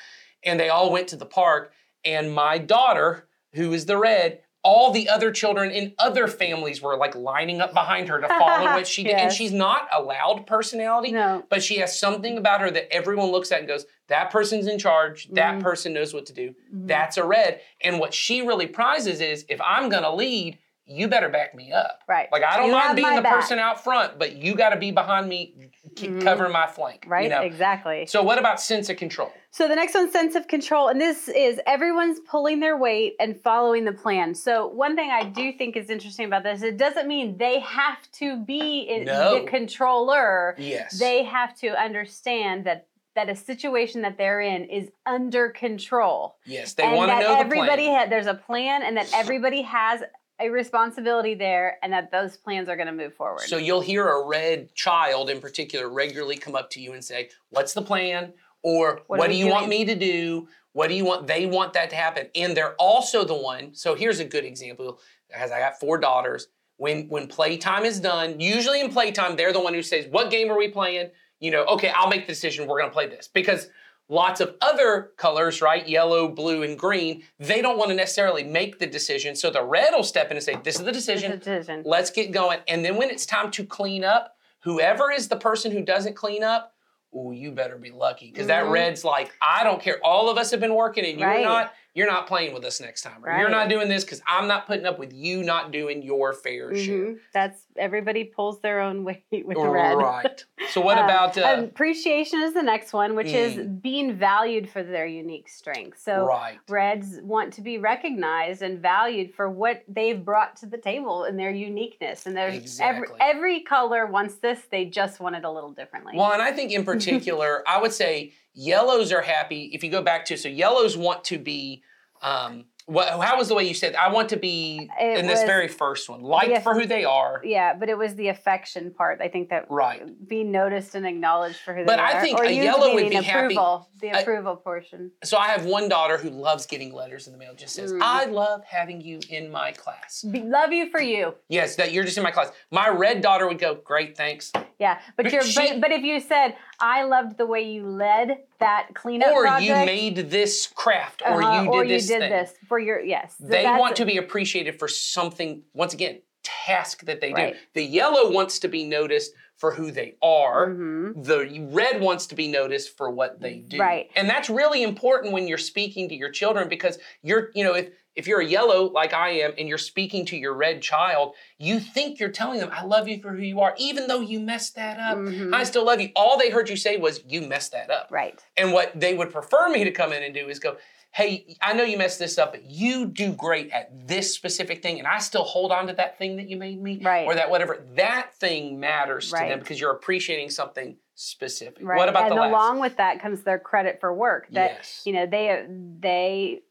[0.44, 1.74] and they all went to the park.
[2.04, 6.96] And my daughter, who is the red, all the other children in other families were
[6.98, 9.14] like lining up behind her to follow what she did.
[9.14, 11.44] And she's not a loud personality, No.
[11.50, 14.78] but she has something about her that everyone looks at and goes, that person's in
[14.80, 15.30] charge.
[15.32, 15.62] That Mhm.
[15.64, 16.56] person knows what to do.
[16.74, 16.88] Mhm.
[16.88, 17.62] That's a red.
[17.82, 21.72] And what she really prizes is if I'm going to lead, you better back me
[21.72, 22.00] up.
[22.08, 22.28] Right.
[22.32, 23.34] Like I don't You mind being the back.
[23.36, 25.56] person out front, but you got to be behind me,
[25.96, 26.22] Mhm.
[26.24, 27.06] covering my flank.
[27.08, 27.24] Right.
[27.24, 27.42] You know?
[27.42, 28.06] Exactly.
[28.08, 29.32] So what about sense of control?
[29.52, 33.40] So the next one, sense of control, and this is everyone's pulling their weight and
[33.42, 34.34] following the plan.
[34.36, 38.10] So one thing I do think is interesting about this, it doesn't mean they have
[38.14, 39.40] to be No.
[39.44, 40.56] the controller.
[40.58, 41.00] Yes.
[41.00, 46.38] They have to understand that that a situation that they're in is under control.
[46.46, 46.76] yes.
[46.76, 48.00] They want to know the everybody plan.
[48.00, 50.02] ha- there's a plan and that everybody has
[50.42, 53.42] a responsibility there and that those plans are going to move forward.
[53.42, 57.30] So you'll hear a red child in particular regularly come up to you and say,
[57.50, 61.04] "What's the plan?" or What "What, do you want me to do?" What do you
[61.04, 61.28] want?
[61.28, 63.76] They want that to happen, and they're also the one.
[63.76, 65.00] So here's a good example.
[65.34, 69.60] As I got four daughters, when when playtime is done, usually in playtime, they're the
[69.60, 72.68] one who says, "What game are we playing?" You know, okay, I'll make the decision.
[72.68, 73.68] We're going to play this because
[74.12, 75.88] lots of other colors, right?
[75.88, 77.24] Yellow, blue, and green.
[77.40, 80.44] They don't want to necessarily make the decision, so the red will step in and
[80.44, 81.32] say, "This is the decision.
[81.40, 81.82] decision.
[81.86, 82.60] Let's get going.
[82.68, 86.44] And then when it's time to clean up, whoever is the person who doesn't clean
[86.44, 86.76] up,
[87.16, 88.30] ooh, you better be lucky.
[88.32, 88.72] Because that Mhm.
[88.72, 90.00] red's like, I don't care.
[90.04, 91.44] All of us have been working and you're Right.
[91.44, 93.24] not, you're not playing with us next time.
[93.24, 96.32] Or you're not doing this because I'm not putting up with you not doing your
[96.34, 96.96] fair share.
[96.96, 97.20] Mhm.
[97.34, 99.96] That's everybody pulls their own weight with the red.
[99.98, 100.46] Right.
[100.70, 103.82] So what Uh, about uh, appreciation is the next one, which is Mm.
[103.82, 106.02] being valued for their unique strengths.
[106.02, 106.58] So right?
[106.70, 111.38] Reds want to be recognized and valued for what they've brought to the table and
[111.38, 112.26] their uniqueness.
[112.26, 114.62] And there's every every color wants this.
[114.72, 116.14] They just want it a little differently.
[116.16, 119.72] Well, and I think in particular, I would say yellows are happy.
[119.74, 121.84] If you go back to, so yellows want to be,
[122.22, 123.96] um, what, how was the way you said?
[123.96, 127.06] I want to be It in this was- very first one, liked for who they
[127.06, 127.42] are.
[127.44, 129.22] yeah, but it was the affection part.
[129.22, 130.02] I think that Right.
[130.28, 132.12] being noticed and acknowledged for who But they I are.
[132.12, 135.12] But I think or a yellow would be happy- approval, the I- approval portion.
[135.24, 137.54] So I have one daughter who loves getting letters in the mail.
[137.56, 138.00] Just says, Mm.
[138.02, 141.36] "I love having you in my class." Be, love you for you.
[141.48, 142.52] Yes, that you're just in my class.
[142.72, 146.02] My red daughter would go, "Great, thanks." Yeah, but, But you're she- but, but if
[146.02, 150.68] you said I loved the way you led that cleanup or project, you made this
[150.68, 152.32] craft, or uh-huh, you did or this you did thing.
[152.32, 153.36] this for your yes.
[153.40, 155.64] So They want to be appreciated for something.
[155.74, 157.54] Once again, task that they Right.
[157.54, 157.60] do.
[157.74, 160.70] The yellow wants to be noticed for who they are.
[160.70, 161.24] Mhm.
[161.24, 163.78] The red wants to be noticed for what they do.
[163.78, 164.10] Right.
[164.16, 167.90] And that's really important when you're speaking to your children because you're, you know, if
[168.16, 171.80] if you're a yellow like I am and you're speaking to your red child, you
[171.80, 174.76] think you're telling them, I love you for who you are, even though you messed
[174.76, 175.18] that up.
[175.18, 175.54] Mhm.
[175.54, 176.10] I still love you.
[176.16, 178.08] All they heard you say was, you messed that up.
[178.12, 178.38] Right.
[178.58, 180.78] And what they would prefer me to come in and do is go,
[181.14, 184.98] hey, I know you messed this up, but you do great at this specific thing,
[184.98, 187.26] and I still hold on to that thing that you made me, Right.
[187.26, 187.84] or that whatever.
[187.96, 191.80] That thing matters to them because you're appreciating something specific.
[191.86, 191.98] Right.
[191.98, 192.50] What about and the last?
[192.50, 194.48] along with that comes their credit for work.
[194.52, 195.02] That Yes.
[195.06, 195.66] you know they
[196.00, 196.62] they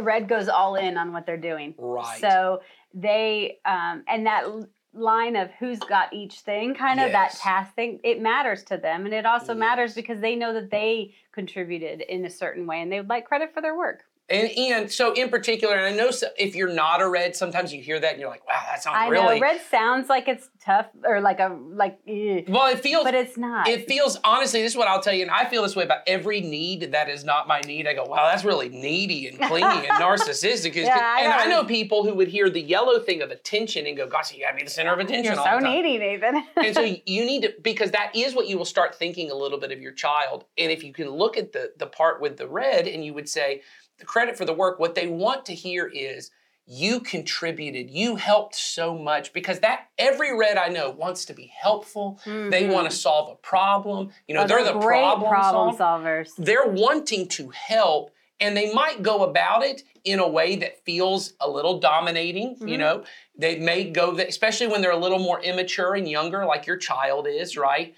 [0.00, 1.74] red goes all in on what they're doing.
[1.78, 2.20] Right.
[2.20, 2.62] So
[2.94, 4.46] they um, and that
[4.94, 9.04] line of who's got each thing, kind of that task thing, it matters to them,
[9.04, 12.90] and it also matters because they know that they contributed in a certain way, and
[12.90, 14.04] they would like credit for their work.
[14.28, 17.72] And, and so in particular, and I know so, if you're not a red, sometimes
[17.72, 19.36] you hear that and you're like, wow, that sounds I really.
[19.36, 23.14] know red sounds like it's tough or like a like, eh, well, it feels but
[23.14, 23.68] it's not.
[23.68, 26.00] It feels honestly, this is what I'll tell you, and I feel this way about
[26.08, 27.86] every need that is not my need.
[27.86, 31.62] I go, wow, that's really needy and clingy and narcissistic." Yeah, I and I know.
[31.62, 34.64] people who would hear the yellow thing of attention and go, gosh, you gotta be
[34.64, 36.42] the center of attention You're so needy, Nathan.
[36.56, 39.60] and so you need to because that is what you will start thinking a little
[39.60, 40.46] bit of your child.
[40.58, 43.28] And if you can look at the the part with the red and you would
[43.28, 43.62] say
[43.98, 46.30] the credit for the work, what they want to hear is
[46.66, 51.52] you contributed, you helped so much because that every red I know wants to be
[51.56, 52.18] helpful.
[52.24, 54.10] They want to solve a problem.
[54.26, 56.34] You know, Oh, they're, the great problem, problem solvers.
[56.36, 61.32] They're wanting to help and they might go about it in a way that feels
[61.40, 62.78] a little dominating, you Mhm.
[62.78, 63.04] know.
[63.38, 66.76] They may go that especially when they're a little more immature and younger like your
[66.76, 67.94] child is, right?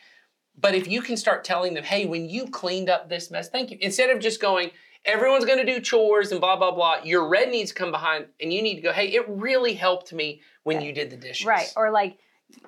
[0.61, 3.71] But if you can start telling them, "Hey, when you cleaned up this mess, thank
[3.71, 4.71] you." Instead of just going,
[5.05, 8.27] "Everyone's going to do chores and blah blah blah," your red needs to come behind
[8.41, 11.47] and you need to go, "Hey, it really helped me when you did the dishes."
[11.47, 11.73] Right.
[11.77, 12.19] Or like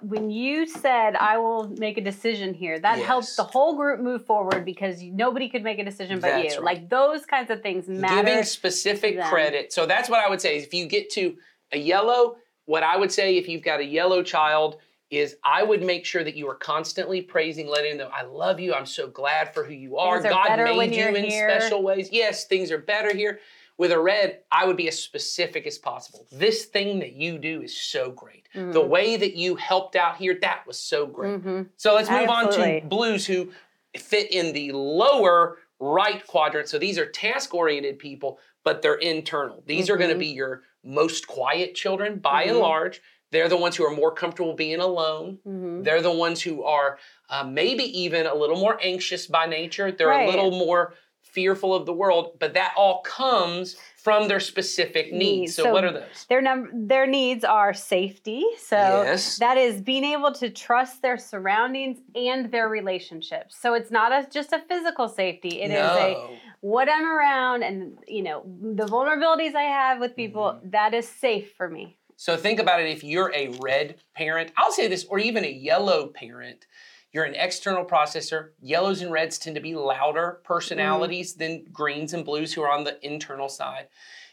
[0.02, 3.36] when you said, I will make a decision here, that Yes.
[3.36, 6.60] the whole group move forward because nobody could make a decision but That's you.
[6.60, 6.76] right.
[6.76, 8.22] Like those kinds of things matter.
[8.22, 9.72] giving specific credit.
[9.72, 11.36] So that's what I would say is if you get to
[11.72, 14.76] a yellow, what I would say if you've got a yellow child
[15.10, 18.60] is I would make sure that you are constantly praising, letting them know, I love
[18.60, 18.72] you.
[18.72, 20.18] I'm so glad for who you are.
[20.18, 22.08] Are God made you in here." special ways.
[22.12, 23.40] Yes, things are better here.
[23.76, 26.26] With a red, I would be as specific as possible.
[26.30, 28.46] This thing that you do is so great.
[28.54, 28.72] Mm-hmm.
[28.72, 31.42] The way that you helped out here, that was so great.
[31.42, 31.68] Mhm.
[31.76, 32.74] So let's move Absolutely.
[32.76, 33.50] on to blues who
[33.96, 36.68] fit in the lower right quadrant.
[36.68, 39.62] So these are task oriented people, but they're internal.
[39.66, 42.60] These are going to be your most quiet children by and Mhm.
[42.60, 43.00] large.
[43.32, 45.38] They're the ones who are more comfortable being alone.
[45.46, 45.84] Mhm.
[45.84, 49.92] They're the ones who are uh, maybe even a little more anxious by nature.
[49.92, 50.26] They're Right.
[50.28, 55.22] a little more fearful of the world, but that all comes from their specific needs.
[55.22, 55.54] Needs.
[55.54, 56.26] So, So what are those?
[56.28, 58.44] Their num- their needs are safety.
[58.58, 59.38] So Yes.
[59.38, 63.56] that is being able to trust their surroundings and their relationships.
[63.56, 65.62] So it's not a, just a physical safety.
[65.62, 66.16] It is a
[66.62, 70.70] what I'm around and you know the vulnerabilities I have with people Mm-hmm.
[70.70, 71.96] that is safe for me.
[72.20, 75.50] So think about it if you're a red parent, I'll say this, or even a
[75.50, 76.66] yellow parent,
[77.12, 78.50] you're an external processor.
[78.60, 82.84] Yellows and reds tend to be louder personalities than greens and blues who are on
[82.84, 83.88] the internal side.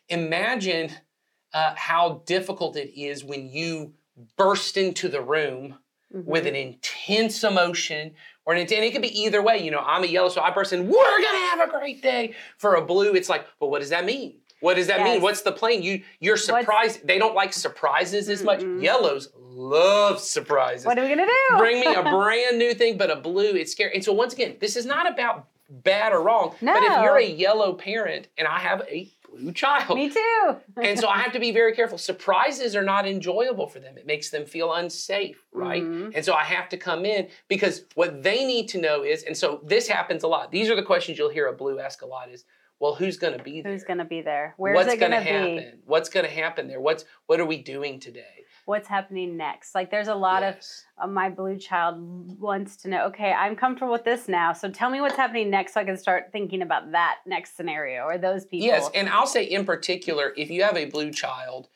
[0.10, 0.92] Imagine
[1.54, 3.94] uh, how difficult it is when you
[4.36, 5.78] burst into the room
[6.12, 6.48] with Mm-hmm.
[6.48, 8.14] an intense emotion
[8.46, 9.64] or an it could be either way.
[9.64, 12.34] You know, I'm a yellow, so I burst in, we're gonna have a great day.
[12.58, 14.40] For a blue, it's like, but what does that mean?
[14.60, 15.22] What does that mean?
[15.22, 15.84] What's the plan?
[15.84, 17.06] You you're surprised.
[17.08, 18.60] They don't like surprises as much.
[18.62, 18.82] Mm-mm.
[18.82, 20.86] Yellows love surprises.
[20.86, 21.58] What are we gonna do?
[21.58, 23.94] Bring me a brand new thing, but a blue, it's scary.
[23.96, 26.56] And so once again, this is not about bad or wrong.
[26.62, 26.74] No.
[26.74, 30.56] But if you're a yellow parent and I have a blue child, me too.
[30.82, 31.98] and so I have to be very careful.
[32.12, 33.98] Surprises are not enjoyable for them.
[33.98, 35.84] It makes them feel unsafe, right?
[35.84, 36.12] Mhm.
[36.16, 39.36] And so I have to come in because what they need to know is, and
[39.36, 40.52] so this happens a lot.
[40.52, 42.46] These are the questions you'll hear a blue ask a lot is,
[42.80, 43.72] well, who's going to be there?
[43.72, 44.54] Who's gonna be there?
[44.58, 45.56] Where's What's it gonna, gonna be?
[45.64, 45.80] happen?
[45.86, 46.80] What's going to happen there?
[46.80, 48.46] What's what are we doing today?
[48.66, 49.74] What's happening next?
[49.74, 50.86] Like there's a lot Yes.
[50.98, 53.06] of uh, my blue child wants to know.
[53.06, 55.98] Okay, I'm comfortable with this now, so tell me what's happening next, so I can
[55.98, 58.68] start thinking about that next scenario or those people.
[58.68, 61.70] Yes, and I'll say in particular, if you have a blue child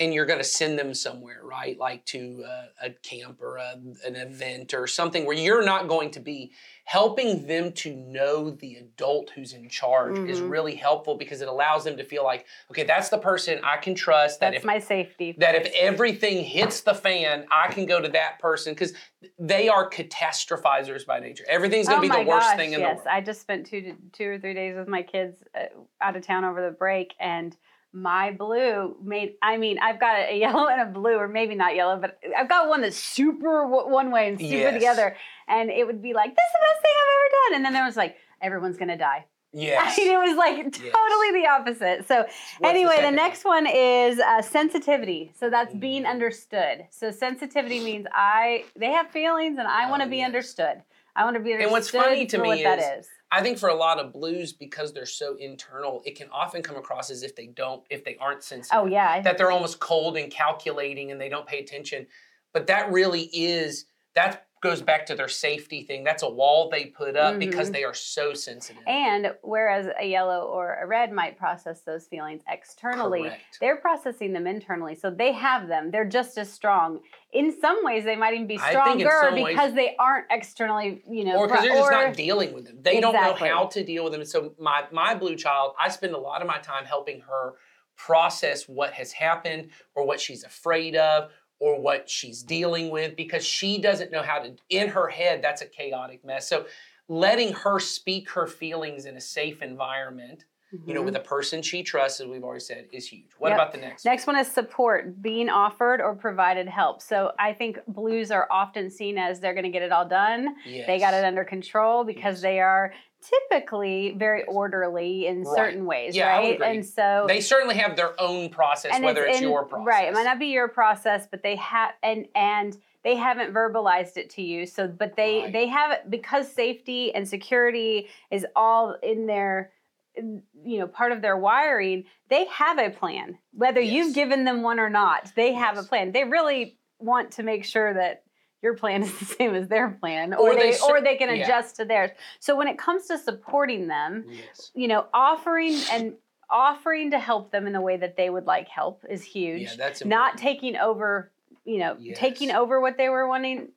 [0.00, 3.74] and you're going to send them somewhere, right, like to uh, a camp or a,
[4.06, 6.52] an event or something where you're not going to be,
[6.84, 10.50] helping them to know the adult who's in charge is Mhm.
[10.50, 13.94] really helpful because it allows them to feel like, okay, that's the person I can
[13.94, 14.40] trust.
[14.40, 15.36] That that's if my safety.
[15.38, 18.94] that if everything hits the fan, I can go to that person because
[19.38, 21.44] they are catastrophizers by nature.
[21.46, 22.88] Everything's going to oh be the worst gosh, thing in yes.
[22.88, 23.02] the world.
[23.04, 25.64] Yes, I just spent two two or three days with my kids uh,
[26.00, 27.54] out of town over the break, and
[27.92, 29.34] my blue made.
[29.42, 32.48] I mean, I've got a yellow and a blue, or maybe not yellow, but I've
[32.48, 34.84] got one that's super w- one way and super Yes.
[34.98, 35.16] other,
[35.48, 37.72] and it would be like, "This is the best thing I've ever done," and then
[37.72, 39.82] there was like, "Everyone's gonna die." Yes.
[39.98, 42.06] I mean, it was like totally the opposite.
[42.06, 42.24] So
[42.62, 45.32] anyway, the, second next one is uh, sensitivity.
[45.38, 46.86] So that's being understood.
[46.90, 50.26] So sensitivity means I they have feelings and I Oh, want to be yes.
[50.26, 50.82] understood.
[51.16, 51.64] I want to be understood.
[51.66, 53.08] And what's funny to me what is- that is.
[53.32, 56.76] I think for a lot of blues, because they're so internal, it can often come
[56.76, 58.80] across as if they don't, if they aren't sensitive.
[58.80, 62.06] Oh yeah, That they're almost cold and calculating and they don't pay attention.
[62.52, 66.04] But that really is, that goes back to their safety thing.
[66.04, 67.72] That's a wall they put up because Mhm.
[67.72, 68.82] they are so sensitive.
[68.86, 73.58] and whereas a yellow or a red might process those feelings externally, Correct.
[73.60, 74.94] they're processing them internally.
[74.94, 75.90] So they have them.
[75.90, 77.00] They're just as strong.
[77.32, 79.96] In some ways, they might even be I think in stronger some ways- because they
[79.96, 82.82] aren't externally, you know, or because they're just or- not dealing with them.
[82.82, 84.24] They don't know how to deal with them.
[84.26, 87.54] So my my blue child, I spend a lot of my time helping her
[87.96, 93.46] process what has happened or what she's afraid of or what she's dealing with because
[93.46, 96.48] she doesn't know how to in her head that's a chaotic mess.
[96.48, 96.66] So
[97.06, 100.44] letting her speak her feelings in a safe environment,
[100.86, 101.24] you know, with mm-hmm.
[101.24, 103.32] a person she trusts, as we've alreys said, is huge.
[103.38, 103.56] What Yep.
[103.56, 104.04] about the next?
[104.04, 107.02] Next one is support, being offered or provided help.
[107.02, 110.54] So I think blues are often seen as they're going to get it all done.
[110.64, 110.86] Yes.
[110.86, 112.42] They got it under control because Yes.
[112.42, 115.56] they are typically very orderly in Right.
[115.56, 116.60] certain ways, Yeah, right?
[116.60, 119.86] And so They certainly have their own process, whether it's, in- your process.
[119.86, 120.08] Right.
[120.08, 124.30] It might not be your process, but they have and and they haven't verbalized it
[124.30, 124.66] to you.
[124.66, 125.52] So but they Right.
[125.52, 129.72] they have it because safety and security is all in their
[130.16, 133.92] you know part of their wiring they have a plan whether Yes.
[133.94, 137.64] you've given them one or not they have a plan they really want to make
[137.64, 138.24] sure that
[138.62, 141.16] your plan is the same as their plan or, Or they they, cer- or they
[141.16, 141.44] can yeah.
[141.44, 144.70] adjust to theirs so when it comes to supporting them Yes.
[144.74, 146.14] you know offering and
[146.48, 149.74] offering to help them in the way that they would like help is huge Yeah,
[149.78, 151.30] that's not taking over
[151.64, 152.18] you know Yes.
[152.18, 153.68] taking over what they were wanting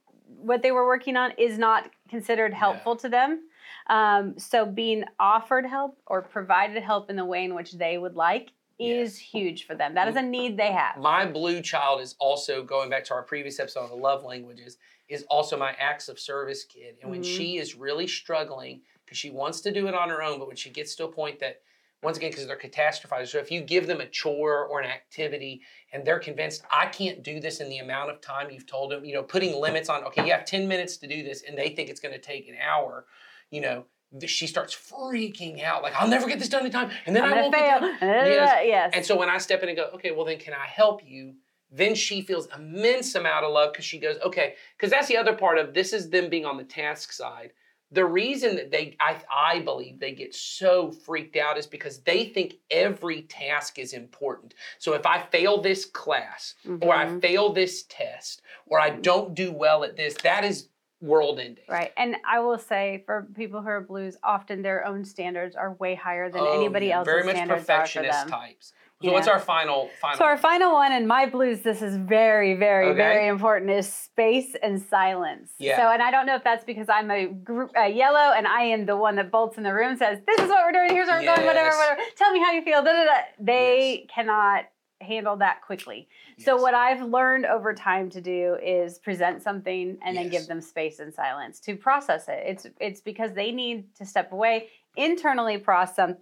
[0.41, 3.41] what they were working on is not considered helpful to them
[3.87, 8.15] um, so being offered help or provided help in the way in which they would
[8.15, 9.93] like is huge for them.
[9.93, 10.97] That is a need they have.
[10.97, 14.77] My blue child is also going back to our previous episode on the love languages
[15.09, 16.95] is also my acts of service kid.
[17.01, 17.25] And when Mhm.
[17.37, 20.55] she is really struggling because she wants to do it on her own but when
[20.55, 21.61] she gets to a point that
[22.01, 25.61] once again because they're catastrophizers so if you give them a chore or an activity
[25.91, 29.05] and they're convinced i can't do this in the amount of time you've told them
[29.05, 31.69] you know putting limits on okay you have 10 minutes to do this and they
[31.69, 33.05] think it's going to take an hour
[33.51, 33.85] you know
[34.25, 37.33] she starts freaking out, like I'll never get this done in time, and then I'm
[37.33, 37.79] I won't fail.
[37.79, 37.99] get done.
[38.27, 38.59] Yes.
[38.65, 38.91] Yes.
[38.93, 41.33] And so when I step in and go, okay, well then can I help you?
[41.71, 45.33] Then she feels immense amount of love because she goes, okay, because that's the other
[45.33, 47.51] part of this is them being on the task side.
[47.91, 52.25] The reason that they, I, I believe, they get so freaked out is because they
[52.25, 54.55] think every task is important.
[54.79, 57.21] So if I fail this class, or I Mhm.
[57.21, 60.69] fail this test, or I don't do well at this, that is
[61.03, 61.63] world ending.
[61.67, 61.91] Right.
[61.97, 65.95] And I will say for people who are blues, often their own standards are way
[65.95, 68.73] higher than Oh, anybody yeah, else's Very much standards are for perfectionist types.
[69.03, 70.17] So what's our final final?
[70.17, 72.95] So our final one in my blues, this is very, very, Okay.
[72.97, 75.51] very important, is space and silence.
[75.59, 75.75] Yeah.
[75.75, 78.61] So, and I don't know if that's because I'm a, gr- a yellow and I
[78.61, 80.91] am the one that bolts in the room, says, "This is what we're doing.
[80.91, 81.45] Here's where we're going.
[81.45, 81.77] Whatever, Yes.
[81.77, 82.01] whatever.
[82.15, 83.17] Tell me how you feel." Da, da, da.
[83.41, 84.65] They cannot
[85.03, 86.07] handle that quickly.
[86.37, 90.61] So what I've learned over time to do is present something and then give them
[90.61, 92.41] space and silence to process it.
[92.45, 96.17] It's it's because they need to step away, internally process some,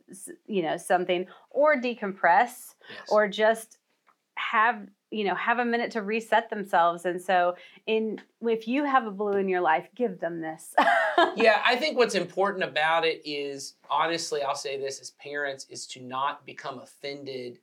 [0.48, 3.08] you know something or decompress Yes.
[3.10, 3.78] or just
[4.36, 7.56] have you know have a minute to reset themselves and so
[7.86, 10.74] in if you have a blue in your life give them this
[11.36, 15.86] yeah, I think what's important about it is honestly, I'll say this as parents is
[15.88, 17.60] to not become offended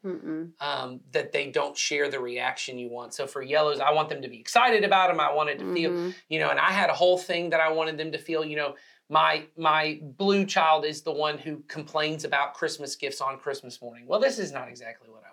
[0.61, 3.15] um, that they don't share the reaction you want.
[3.15, 5.21] So for yellows, I want them to be excited about them.
[5.21, 6.15] I wanted to feel, Mhm.
[6.29, 8.57] you know, and I had a whole thing that I wanted them to feel, you
[8.57, 8.77] know.
[9.11, 14.07] My my blue child is the one who complains about Christmas gifts on Christmas morning.
[14.07, 15.28] Well, this is not exactly what I.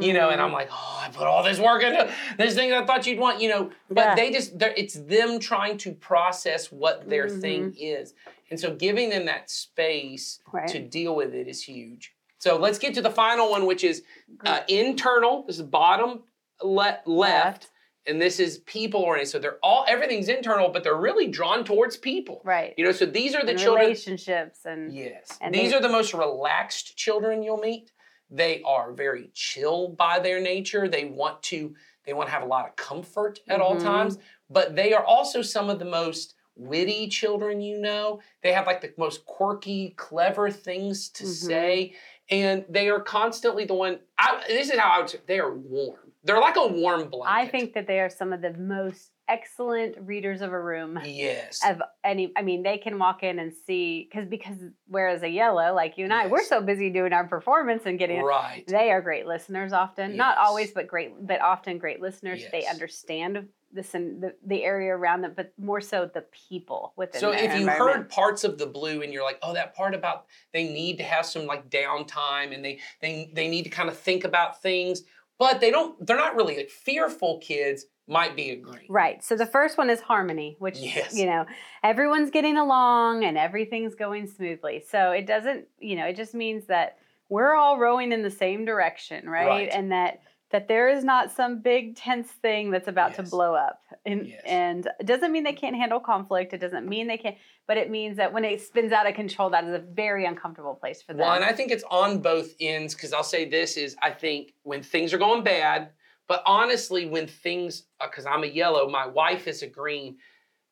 [0.00, 0.54] you know, and I'm Mhm.
[0.54, 3.40] like, oh, I put all this work into this thing that I thought you'd want,
[3.40, 4.14] you know, but Yeah.
[4.14, 7.40] they just, it's them trying to process what their Mm-hmm.
[7.40, 8.14] thing is.
[8.50, 10.68] And so giving them that space Right.
[10.68, 12.12] to deal with it is huge.
[12.38, 14.02] So let's get to the final one, which is
[14.44, 15.44] uh, internal.
[15.46, 16.24] This is bottom
[16.62, 17.06] le- left.
[17.06, 17.70] Left.
[18.06, 19.32] And this is people oriented.
[19.32, 22.42] So they're all, everything's internal, but they're really drawn towards people.
[22.44, 23.86] right You know, so these are the and children.
[23.86, 25.38] relationships and Yes.
[25.40, 27.92] And These they- are the most relaxed children you'll meet.
[28.34, 30.88] They are very chill by their nature.
[30.88, 31.74] They want to
[32.04, 33.82] they want to have a lot of comfort at all Mhm.
[33.82, 34.18] times,
[34.50, 38.20] but they are also some of the most witty children you know.
[38.42, 41.28] They have like the most quirky, clever things to Mhm.
[41.28, 41.94] say
[42.30, 45.54] and they are constantly the one I, this is how I would say they are
[45.54, 46.12] warm.
[46.24, 47.34] They're like a warm blanket.
[47.42, 51.60] i think that they are some of the most excellent readers of a room yes.
[51.66, 54.56] of any i mean they can walk in and see because because
[54.86, 58.22] whereas a yellow like you and i we're so busy doing our performance and getting
[58.22, 58.64] right.
[58.68, 63.48] they are great listeners often not always but great but often great listeners they understand
[63.74, 67.58] this and the, the area around them but more so the people within So if
[67.58, 70.98] you heard parts of the blue and you're like, oh, that part about they need
[70.98, 74.62] to have some like downtime and they they they need to kind of think about
[74.62, 75.02] things,
[75.38, 76.06] but they don't.
[76.06, 77.86] They're not really like fearful kids.
[78.06, 78.86] Might be agreeing.
[78.88, 79.24] Right.
[79.24, 81.16] So the first one is harmony, which Yes.
[81.16, 81.46] you know,
[81.82, 84.84] everyone's getting along and everything's going smoothly.
[84.86, 86.98] So it doesn't, you know, it just means that
[87.30, 89.46] we're all rowing in the same direction, right?
[89.46, 89.68] Right.
[89.72, 93.80] And that that there is not some big tense thing that's about to blow up.
[94.06, 94.42] And Yes.
[94.44, 96.52] and it doesn't mean they can't handle conflict.
[96.52, 97.36] It doesn't mean they can't,
[97.66, 100.74] but it means that when it spins out of control, that is a very uncomfortable
[100.74, 101.22] place for them.
[101.22, 104.52] Well, and I think it's on both ends because I'll say this is I think
[104.62, 105.88] when things are going bad,
[106.28, 110.16] but honestly, when things because I'm a yellow, my wife is a green.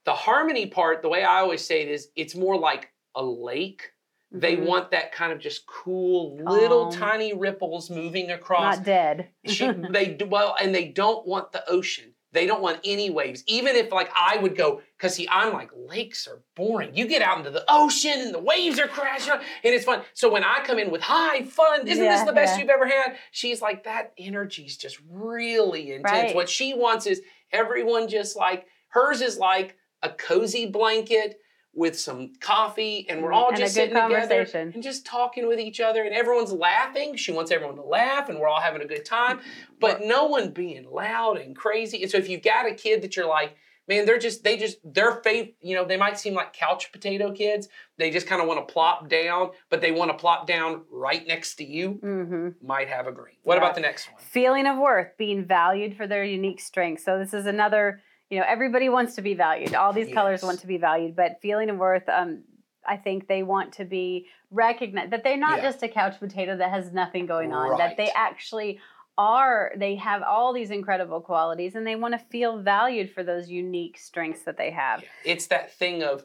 [0.05, 3.91] The harmony part, the way I always say it is, it's more like a lake.
[4.33, 4.65] They Mhm.
[4.67, 6.99] want that kind of just cool little Calm.
[6.99, 8.77] tiny ripples moving across.
[8.79, 9.29] not dead.
[9.45, 12.12] she, they do well, and they don't want the ocean.
[12.33, 13.45] They don't want any waves.
[13.47, 16.95] Even if like I would go, because see, I'm like lakes are boring.
[16.95, 20.03] You get out into the ocean and the waves are crashing, and it's fun.
[20.15, 22.63] So when I come in with hi, fun, isn't this the best yeah.
[22.63, 23.17] you've ever had?
[23.31, 26.05] She's like that energy's just really intense.
[26.05, 26.35] Right.
[26.35, 27.21] What she wants is
[27.53, 31.39] everyone just like hers is like a cozy blanket
[31.75, 35.81] with some coffee, and we're all And just sitting together and just talking with each
[35.81, 37.17] other, and everyone's laughing.
[37.17, 39.41] She wants everyone to laugh, and we're all having a good time,
[39.81, 42.03] but no one being loud and crazy.
[42.03, 43.57] And so if you've got a kid that you're like,
[43.89, 47.33] man, they're just they just their faith, you know, they might seem like couch potato
[47.33, 47.69] kids.
[47.97, 51.27] They just kind of want to plop down, but they want to plop down right
[51.27, 51.93] next to you.
[52.03, 53.37] hmm Might have a green.
[53.45, 53.63] What Yeah.
[53.63, 54.21] about the next one?
[54.21, 57.05] feeling of worth, being valued for their unique strengths.
[57.05, 58.01] So this is another,
[58.33, 59.75] you know, everybody wants to be valued.
[59.75, 62.45] All these colors want to be valued, but feeling of worth, um,
[62.89, 65.65] I think they want to be recognized that they're not Yeah.
[65.65, 67.77] just a couch potato that has nothing going on.
[67.77, 68.81] That they actually
[69.19, 69.73] are.
[69.77, 73.99] They have all these incredible qualities, and they want to feel valued for those unique
[73.99, 75.03] strengths that they have.
[75.03, 75.09] Yeah.
[75.33, 76.25] It's that thing of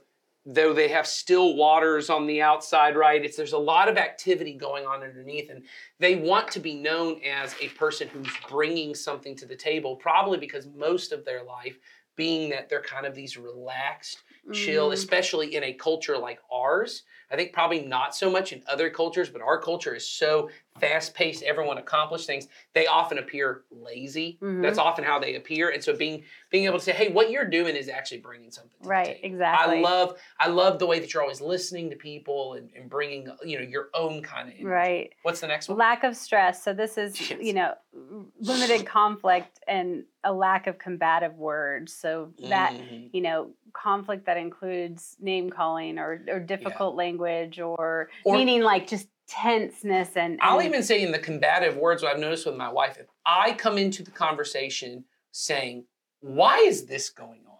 [0.50, 3.24] though they have still waters on the outside, right?
[3.24, 5.64] It's there's a lot of activity going on underneath, and
[6.00, 9.98] they want to be known as a person who's bringing something to the table.
[9.98, 11.78] Probably because most of their life,
[12.18, 14.94] being that they're kind of these relaxed, chill, Mhm.
[14.94, 17.04] especially in a culture like ours.
[17.32, 20.50] I think probably not so much in other cultures, but our culture is so
[20.80, 21.44] fast paced.
[21.44, 22.48] Everyone accomplish things.
[22.74, 24.38] They often appear lazy.
[24.42, 24.62] Mhm.
[24.62, 25.70] That's often how they appear.
[25.70, 28.78] And so being being able to say, "Hey, what you're doing is actually bringing something."
[28.82, 29.80] Right, exactly.
[29.80, 33.28] I love I love the way that you're always listening to people and, and bringing
[33.44, 34.54] you know your own kind of.
[34.56, 34.66] energy.
[34.66, 35.14] Right.
[35.24, 35.78] What's the next one?
[35.78, 36.64] Lack of stress.
[36.64, 37.40] So this is, Yes.
[37.42, 37.74] you know,
[38.40, 41.94] limited conflict and a lack of combative words.
[41.94, 43.10] So that, Mhm.
[43.14, 48.88] you know, conflict that includes name calling or, or difficult language or, Or- meaning like
[48.88, 52.70] just tenseness and, I'll even say in the combative words what I've noticed with my
[52.70, 55.86] wife, if I come into the conversation saying,
[56.22, 57.54] Why is this going on?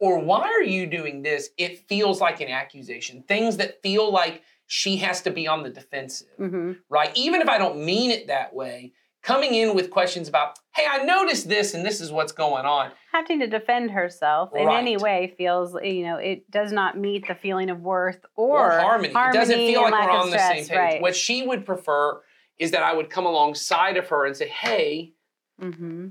[0.00, 1.50] Or why are you doing this?
[1.58, 3.22] It feels like an accusation.
[3.28, 6.78] Things that feel like she has to be on the defensive, Mhm.
[6.88, 7.10] right?
[7.16, 8.92] Even if I don't mean it that way,
[9.22, 12.90] coming in with questions about, hey, I noticed this and this is what's going on.
[13.12, 17.34] having to defend herself in any way feels, you know, it does not meet the
[17.34, 19.08] feeling of worth or, Or, harmony.
[19.08, 20.76] It doesn't feel like we're on the same stress, page.
[20.94, 21.02] Right.
[21.02, 22.20] What she would prefer
[22.58, 25.12] is that I would come alongside of her and say, hey,
[25.58, 26.08] hmm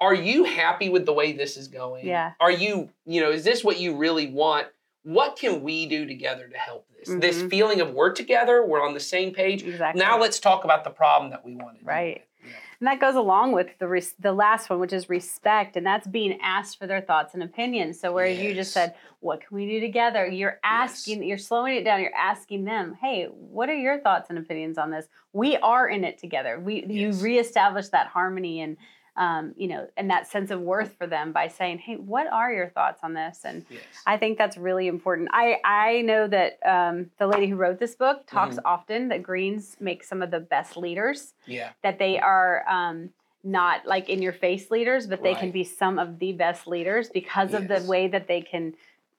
[0.00, 2.04] are you happy with the way this is going?
[2.04, 2.32] Yeah.
[2.40, 4.66] Are you, you know, is this what you really want?
[5.04, 7.20] What can we do together to help this?
[7.20, 7.48] This mm-hmm.
[7.48, 9.62] feeling of we're together, we're on the same page.
[9.62, 10.00] Exactly.
[10.00, 12.24] Now let's talk about the problem that we want to Right.
[12.44, 12.50] Yeah.
[12.80, 16.06] And that goes along with the res- the last one, which is respect, and that's
[16.06, 18.00] being asked for their thoughts and opinions.
[18.00, 21.84] So whereas you just said, "What can we do together?" You're asking, you're slowing it
[21.84, 22.00] down.
[22.00, 25.06] You're asking them, "Hey, what are your thoughts and opinions on this?
[25.32, 26.58] We are in it together.
[26.58, 28.76] We you reestablish that harmony and
[29.16, 32.52] um, you know and that sense of worth for them by saying, "Hey, what are
[32.52, 33.82] your thoughts on this?" And Yes.
[34.06, 35.28] I think that's really important.
[35.32, 38.66] I I know that um, the lady who wrote this book talks Mm-hmm.
[38.66, 41.70] often that Greens make some of the best leaders yeah.
[41.82, 43.10] that they are um,
[43.44, 47.08] not like in your face leaders, but they can be some of the best leaders
[47.08, 48.74] because of the way that they can,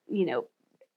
[0.10, 0.46] you know,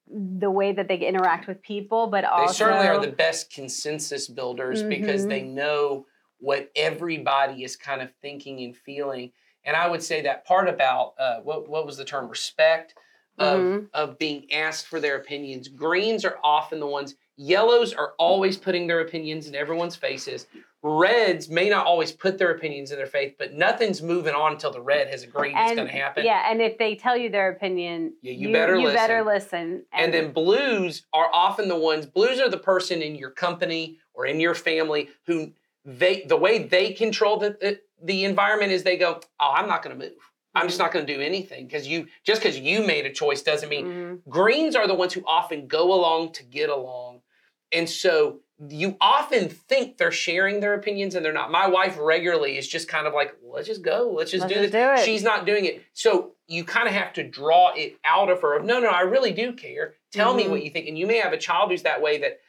[0.08, 4.28] the way that they interact with people, but They also certainly are the best consensus
[4.28, 5.28] builders because Mhm.
[5.28, 6.06] they know
[6.38, 9.32] what everybody is kind of thinking and feeling.
[9.64, 12.94] And I would say that part about uh, what what was the term respect
[13.38, 13.88] of Mhm.
[13.92, 15.68] of being asked for their opinions.
[15.68, 17.16] Greens are often the ones.
[17.36, 20.46] Yellows are always putting their opinions in everyone's faces.
[20.82, 24.70] Reds may not always put their opinions in their face, but nothing's moving on until
[24.70, 26.24] the red has agreed it's going to happen.
[26.24, 28.94] Yeah, and if they tell you their opinion, Yeah, you better you listen.
[28.94, 29.86] better listen.
[29.92, 32.06] And then blues are often the ones.
[32.06, 35.52] Blues are the person in your company or in your family who
[35.86, 39.82] they the way they control the the, the environment is they go, oh, I'm not
[39.82, 40.14] going to move.
[40.54, 43.42] I'm just not going to do anything because you just because you made a choice
[43.42, 44.20] doesn't mean Mhm.
[44.28, 47.20] Greens are the ones who often go along to get along.
[47.72, 51.50] And so you often think they're sharing their opinions and they're not.
[51.50, 54.10] My wife regularly is just kind of like, let's just go.
[54.16, 54.96] Let's just Let's do just this.
[54.96, 55.04] do it.
[55.04, 55.82] She's not doing it.
[55.92, 59.00] So you kind of have to draw it out of her of, no, no, I
[59.02, 59.94] really do care.
[60.10, 60.50] Tell me Mhm.
[60.50, 60.88] what you think.
[60.88, 62.40] And you may have a child who's that way that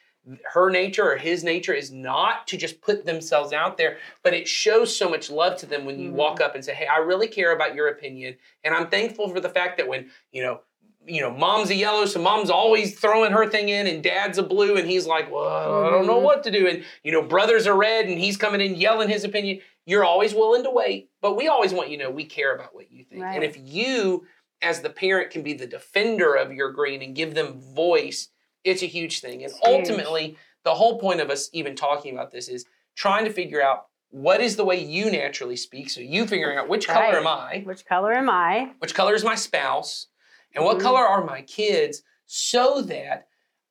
[0.53, 4.47] her nature or his nature is not to just put themselves out there, but it
[4.47, 6.15] shows so much love to them when you Mhm.
[6.15, 9.39] walk up and say, "Hey, I really care about your opinion, and I'm thankful for
[9.39, 10.61] the fact that when you know,
[11.05, 14.43] you know, mom's a yellow, so mom's always throwing her thing in, and dad's a
[14.43, 15.47] blue, and he's like, well,
[15.85, 16.23] I don't know Mhm.
[16.23, 19.23] what to do, and you know, brothers are red, and he's coming in yelling his
[19.23, 19.61] opinion.
[19.85, 22.75] You're always willing to wait, but we always want you to know we care about
[22.75, 23.35] what you think, Right.
[23.35, 24.25] and if you,
[24.61, 28.27] as the parent, can be the defender of your green and give them voice,
[28.63, 32.47] it's a huge thing, and ultimately the whole point of us even talking about this
[32.47, 35.89] is trying to figure out what is the way you naturally speak.
[35.89, 37.15] So you figuring out which color Right.
[37.15, 38.71] am I, Which color am I?
[38.79, 40.07] which color is my spouse,
[40.55, 40.81] and what Mhm.
[40.81, 43.27] color are my kids, so that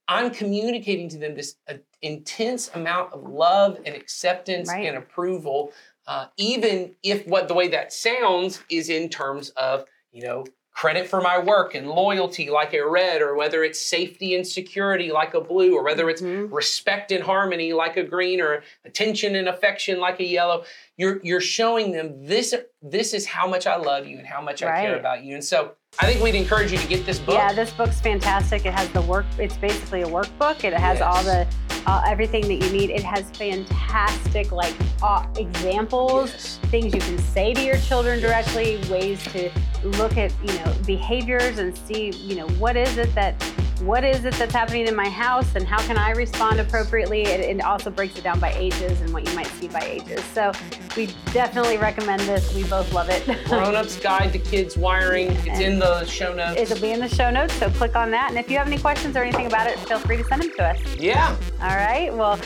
[0.08, 4.86] I'm communicating to them this uh, intense amount of love and acceptance Right.
[4.86, 5.72] and approval,
[6.06, 10.44] uh, even if what the way that sounds is in terms of you know
[10.76, 15.10] credit for my work and loyalty like a red, or whether it's safety and security
[15.10, 16.52] like a blue, or whether it's Mhm.
[16.52, 20.64] respect and harmony like a green, or attention and affection like a yellow.
[20.98, 24.62] You're you're showing them this this is how much I love you and how much
[24.62, 25.32] I care about you.
[25.34, 27.34] And so I think we'd encourage you to get this book.
[27.36, 28.66] Yeah, this book's fantastic.
[28.66, 29.24] It has the work.
[29.38, 30.62] It's basically a workbook.
[30.62, 31.46] It has all the
[31.86, 32.90] uh, everything that you need.
[32.90, 36.58] It has fantastic like uh, examples, Yes.
[36.70, 39.50] things you can say to your children directly, ways to
[39.84, 43.40] look at you know behaviors and see you know what is it that
[43.80, 47.22] what is it that's happening in my house and how can I respond appropriately.
[47.22, 50.24] It, it also breaks it down by ages and what you might see by ages.
[50.24, 50.52] So
[50.96, 52.54] we definitely recommend this.
[52.54, 53.24] We both love it.
[53.48, 55.28] Grown-ups Guide to Kids Wiring.
[55.44, 56.60] It's in the show notes.
[56.60, 58.30] It'll be in the show notes, so click on that.
[58.30, 60.50] And if you have any questions or anything about it, feel free to send them
[60.56, 60.96] to us.
[60.96, 61.36] yeah.
[61.60, 62.12] All right.
[62.14, 62.36] Well,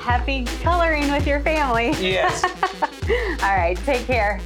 [0.00, 1.90] happy coloring with your family.
[2.00, 2.44] Yes.
[3.42, 3.76] All right.
[3.84, 4.40] Take care.